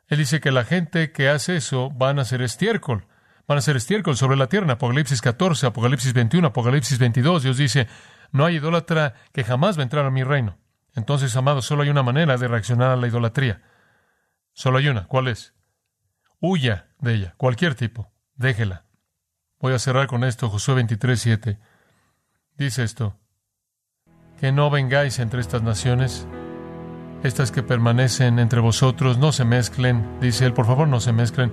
Él 0.07 0.17
dice 0.19 0.39
que 0.39 0.51
la 0.51 0.65
gente 0.65 1.11
que 1.11 1.29
hace 1.29 1.57
eso 1.57 1.89
van 1.89 2.19
a 2.19 2.25
ser 2.25 2.41
estiércol 2.41 3.07
van 3.47 3.57
a 3.57 3.61
ser 3.61 3.75
estiércol 3.75 4.17
sobre 4.17 4.37
la 4.37 4.47
tierra. 4.47 4.73
Apocalipsis 4.73 5.21
14, 5.21 5.67
Apocalipsis 5.67 6.13
21, 6.13 6.47
Apocalipsis 6.47 6.97
22, 6.99 7.43
Dios 7.43 7.57
dice, 7.57 7.87
no 8.31 8.45
hay 8.45 8.57
idólatra 8.57 9.15
que 9.31 9.43
jamás 9.43 9.77
va 9.77 9.81
a 9.81 9.83
entrar 9.83 10.05
a 10.05 10.11
mi 10.11 10.23
reino. 10.23 10.57
Entonces, 10.95 11.35
amados, 11.35 11.65
solo 11.65 11.83
hay 11.83 11.89
una 11.89 12.03
manera 12.03 12.37
de 12.37 12.47
reaccionar 12.47 12.91
a 12.91 12.95
la 12.95 13.07
idolatría. 13.07 13.61
Solo 14.53 14.77
hay 14.77 14.87
una. 14.87 15.07
¿Cuál 15.07 15.27
es? 15.27 15.53
Huya 16.39 16.87
de 16.99 17.15
ella, 17.15 17.33
cualquier 17.37 17.75
tipo. 17.75 18.11
Déjela. 18.35 18.82
Voy 19.63 19.73
a 19.73 19.79
cerrar 19.79 20.05
con 20.05 20.23
esto, 20.23 20.47
Josué 20.47 20.75
23, 20.75 21.19
7. 21.19 21.57
Dice 22.55 22.83
esto, 22.83 23.17
que 24.39 24.51
no 24.51 24.69
vengáis 24.69 25.17
entre 25.17 25.41
estas 25.41 25.63
naciones, 25.63 26.27
estas 27.23 27.51
que 27.51 27.63
permanecen 27.63 28.37
entre 28.37 28.59
vosotros, 28.59 29.17
no 29.17 29.31
se 29.31 29.43
mezclen, 29.43 30.19
dice 30.21 30.45
él, 30.45 30.53
por 30.53 30.67
favor 30.67 30.87
no 30.87 30.99
se 30.99 31.13
mezclen 31.13 31.51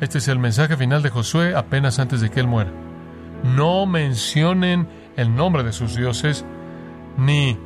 este 0.00 0.18
es 0.18 0.28
el 0.28 0.38
mensaje 0.38 0.76
final 0.76 1.02
de 1.02 1.10
Josué 1.10 1.54
apenas 1.54 1.98
antes 1.98 2.20
de 2.20 2.30
que 2.30 2.40
él 2.40 2.48
muera. 2.48 2.72
No 3.42 3.86
mencionen 3.86 4.88
el 5.16 5.34
nombre 5.34 5.62
de 5.62 5.72
sus 5.72 5.96
dioses, 5.96 6.44
ni 7.16 7.56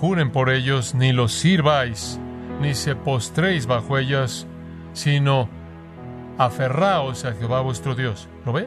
juren 0.00 0.32
por 0.32 0.50
ellos, 0.50 0.94
ni 0.94 1.12
los 1.12 1.32
sirváis, 1.32 2.18
ni 2.60 2.74
se 2.74 2.96
postréis 2.96 3.66
bajo 3.66 3.98
ellos, 3.98 4.46
sino 4.92 5.48
aferraos 6.38 7.24
a 7.24 7.32
Jehová 7.32 7.60
vuestro 7.60 7.94
Dios. 7.94 8.28
¿Lo 8.44 8.52
ve? 8.52 8.66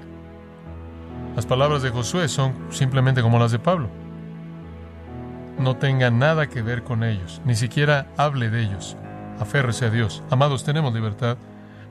Las 1.35 1.45
palabras 1.45 1.81
de 1.81 1.89
Josué 1.89 2.27
son 2.27 2.53
simplemente 2.69 3.21
como 3.21 3.39
las 3.39 3.51
de 3.51 3.59
Pablo. 3.59 3.89
No 5.57 5.77
tenga 5.77 6.09
nada 6.09 6.47
que 6.47 6.61
ver 6.61 6.83
con 6.83 7.03
ellos, 7.03 7.41
ni 7.45 7.55
siquiera 7.55 8.07
hable 8.17 8.49
de 8.49 8.63
ellos. 8.63 8.97
Aférrese 9.39 9.85
a 9.85 9.89
Dios. 9.89 10.23
Amados, 10.29 10.63
tenemos 10.63 10.93
libertad, 10.93 11.37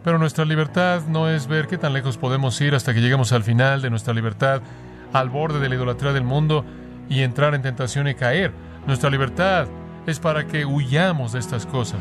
pero 0.04 0.18
nuestra 0.18 0.44
libertad 0.44 1.02
no 1.08 1.28
es 1.28 1.46
ver 1.46 1.66
qué 1.66 1.78
tan 1.78 1.92
lejos 1.92 2.18
podemos 2.18 2.60
ir 2.60 2.74
hasta 2.74 2.94
que 2.94 3.00
lleguemos 3.00 3.32
al 3.32 3.42
final 3.44 3.82
de 3.82 3.90
nuestra 3.90 4.14
libertad, 4.14 4.62
al 5.12 5.30
borde 5.30 5.60
de 5.60 5.68
la 5.68 5.74
idolatría 5.74 6.12
del 6.12 6.24
mundo 6.24 6.64
y 7.08 7.22
entrar 7.22 7.54
en 7.54 7.62
tentación 7.62 8.08
y 8.08 8.14
caer. 8.14 8.52
Nuestra 8.86 9.10
libertad 9.10 9.66
es 10.06 10.18
para 10.18 10.46
que 10.46 10.64
huyamos 10.64 11.32
de 11.32 11.38
estas 11.38 11.66
cosas. 11.66 12.00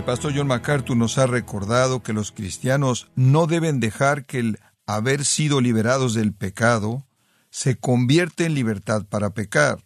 El 0.00 0.06
pastor 0.06 0.32
John 0.34 0.46
MacArthur 0.46 0.96
nos 0.96 1.18
ha 1.18 1.26
recordado 1.26 2.02
que 2.02 2.14
los 2.14 2.32
cristianos 2.32 3.10
no 3.16 3.46
deben 3.46 3.80
dejar 3.80 4.24
que 4.24 4.38
el 4.38 4.58
haber 4.86 5.26
sido 5.26 5.60
liberados 5.60 6.14
del 6.14 6.32
pecado 6.32 7.06
se 7.50 7.76
convierte 7.76 8.46
en 8.46 8.54
libertad 8.54 9.04
para 9.04 9.34
pecar. 9.34 9.84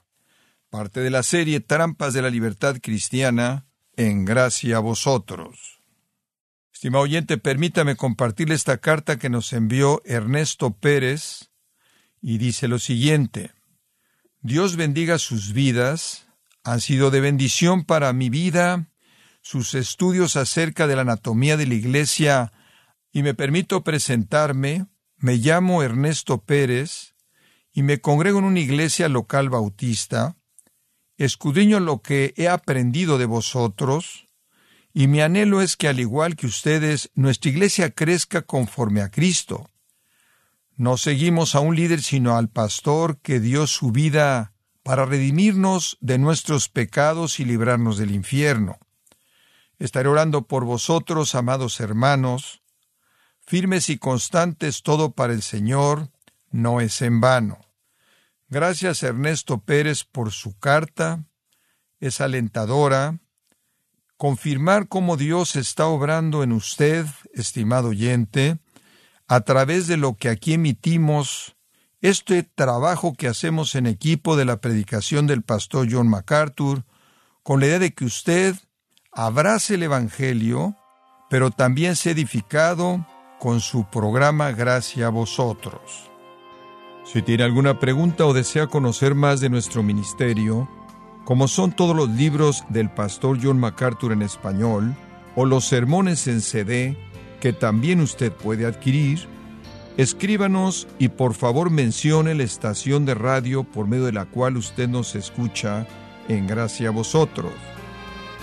Parte 0.70 1.00
de 1.00 1.10
la 1.10 1.24
serie 1.24 1.58
Trampas 1.58 2.14
de 2.14 2.22
la 2.22 2.30
Libertad 2.30 2.76
Cristiana, 2.80 3.66
en 3.96 4.24
gracia 4.24 4.76
a 4.76 4.78
vosotros. 4.78 5.82
Estimado 6.72 7.02
oyente, 7.02 7.36
permítame 7.36 7.96
compartirle 7.96 8.54
esta 8.54 8.78
carta 8.78 9.18
que 9.18 9.30
nos 9.30 9.52
envió 9.52 10.00
Ernesto 10.04 10.76
Pérez 10.76 11.50
y 12.22 12.38
dice 12.38 12.68
lo 12.68 12.78
siguiente. 12.78 13.50
Dios 14.42 14.76
bendiga 14.76 15.18
sus 15.18 15.52
vidas, 15.52 16.28
han 16.62 16.80
sido 16.80 17.10
de 17.10 17.20
bendición 17.20 17.82
para 17.82 18.12
mi 18.12 18.30
vida 18.30 18.93
sus 19.44 19.74
estudios 19.74 20.36
acerca 20.36 20.86
de 20.86 20.96
la 20.96 21.02
anatomía 21.02 21.58
de 21.58 21.66
la 21.66 21.74
Iglesia 21.74 22.50
y 23.12 23.22
me 23.22 23.34
permito 23.34 23.84
presentarme, 23.84 24.86
me 25.18 25.36
llamo 25.36 25.82
Ernesto 25.82 26.42
Pérez 26.42 27.14
y 27.70 27.82
me 27.82 28.00
congrego 28.00 28.38
en 28.38 28.46
una 28.46 28.60
iglesia 28.60 29.10
local 29.10 29.50
bautista, 29.50 30.38
escudriño 31.18 31.78
lo 31.78 32.00
que 32.00 32.32
he 32.38 32.48
aprendido 32.48 33.18
de 33.18 33.26
vosotros, 33.26 34.28
y 34.94 35.08
mi 35.08 35.20
anhelo 35.20 35.60
es 35.60 35.76
que 35.76 35.88
al 35.88 36.00
igual 36.00 36.36
que 36.36 36.46
ustedes, 36.46 37.10
nuestra 37.14 37.50
iglesia 37.50 37.90
crezca 37.90 38.42
conforme 38.42 39.02
a 39.02 39.10
Cristo. 39.10 39.68
No 40.76 40.96
seguimos 40.96 41.54
a 41.54 41.60
un 41.60 41.76
líder 41.76 42.00
sino 42.00 42.38
al 42.38 42.48
pastor 42.48 43.18
que 43.20 43.40
dio 43.40 43.66
su 43.66 43.92
vida 43.92 44.54
para 44.82 45.04
redimirnos 45.04 45.98
de 46.00 46.16
nuestros 46.16 46.70
pecados 46.70 47.40
y 47.40 47.44
librarnos 47.44 47.98
del 47.98 48.10
infierno. 48.10 48.78
Estaré 49.84 50.08
orando 50.08 50.46
por 50.46 50.64
vosotros, 50.64 51.34
amados 51.34 51.78
hermanos, 51.78 52.62
firmes 53.42 53.90
y 53.90 53.98
constantes 53.98 54.82
todo 54.82 55.10
para 55.10 55.34
el 55.34 55.42
Señor, 55.42 56.08
no 56.50 56.80
es 56.80 57.02
en 57.02 57.20
vano. 57.20 57.58
Gracias 58.48 59.02
Ernesto 59.02 59.58
Pérez 59.60 60.04
por 60.04 60.32
su 60.32 60.58
carta, 60.58 61.26
es 62.00 62.22
alentadora. 62.22 63.20
Confirmar 64.16 64.88
cómo 64.88 65.18
Dios 65.18 65.54
está 65.54 65.84
obrando 65.84 66.42
en 66.42 66.52
usted, 66.52 67.04
estimado 67.34 67.88
oyente, 67.88 68.56
a 69.28 69.42
través 69.42 69.86
de 69.86 69.98
lo 69.98 70.14
que 70.14 70.30
aquí 70.30 70.54
emitimos, 70.54 71.56
este 72.00 72.42
trabajo 72.42 73.12
que 73.12 73.28
hacemos 73.28 73.74
en 73.74 73.86
equipo 73.86 74.34
de 74.34 74.46
la 74.46 74.62
predicación 74.62 75.26
del 75.26 75.42
pastor 75.42 75.88
John 75.90 76.08
MacArthur, 76.08 76.86
con 77.42 77.60
la 77.60 77.66
idea 77.66 77.78
de 77.80 77.92
que 77.92 78.06
usted 78.06 78.56
abrace 79.16 79.74
el 79.74 79.84
Evangelio, 79.84 80.76
pero 81.30 81.50
también 81.50 81.94
sea 81.94 82.12
edificado 82.12 83.06
con 83.38 83.60
su 83.60 83.84
programa 83.84 84.50
Gracia 84.52 85.06
a 85.06 85.10
vosotros. 85.10 86.10
Si 87.04 87.22
tiene 87.22 87.44
alguna 87.44 87.78
pregunta 87.78 88.26
o 88.26 88.32
desea 88.32 88.66
conocer 88.66 89.14
más 89.14 89.40
de 89.40 89.50
nuestro 89.50 89.82
ministerio, 89.82 90.68
como 91.24 91.48
son 91.48 91.72
todos 91.72 91.94
los 91.94 92.08
libros 92.08 92.64
del 92.70 92.90
pastor 92.90 93.38
John 93.40 93.58
MacArthur 93.58 94.12
en 94.12 94.22
español, 94.22 94.94
o 95.36 95.44
los 95.44 95.64
sermones 95.64 96.26
en 96.26 96.40
CD, 96.40 96.96
que 97.40 97.52
también 97.52 98.00
usted 98.00 98.32
puede 98.32 98.66
adquirir, 98.66 99.28
escríbanos 99.96 100.88
y 100.98 101.08
por 101.08 101.34
favor 101.34 101.70
mencione 101.70 102.34
la 102.34 102.42
estación 102.42 103.04
de 103.04 103.14
radio 103.14 103.64
por 103.64 103.86
medio 103.86 104.06
de 104.06 104.12
la 104.12 104.24
cual 104.24 104.56
usted 104.56 104.88
nos 104.88 105.14
escucha 105.14 105.86
en 106.28 106.46
Gracia 106.46 106.88
a 106.88 106.92
vosotros. 106.92 107.52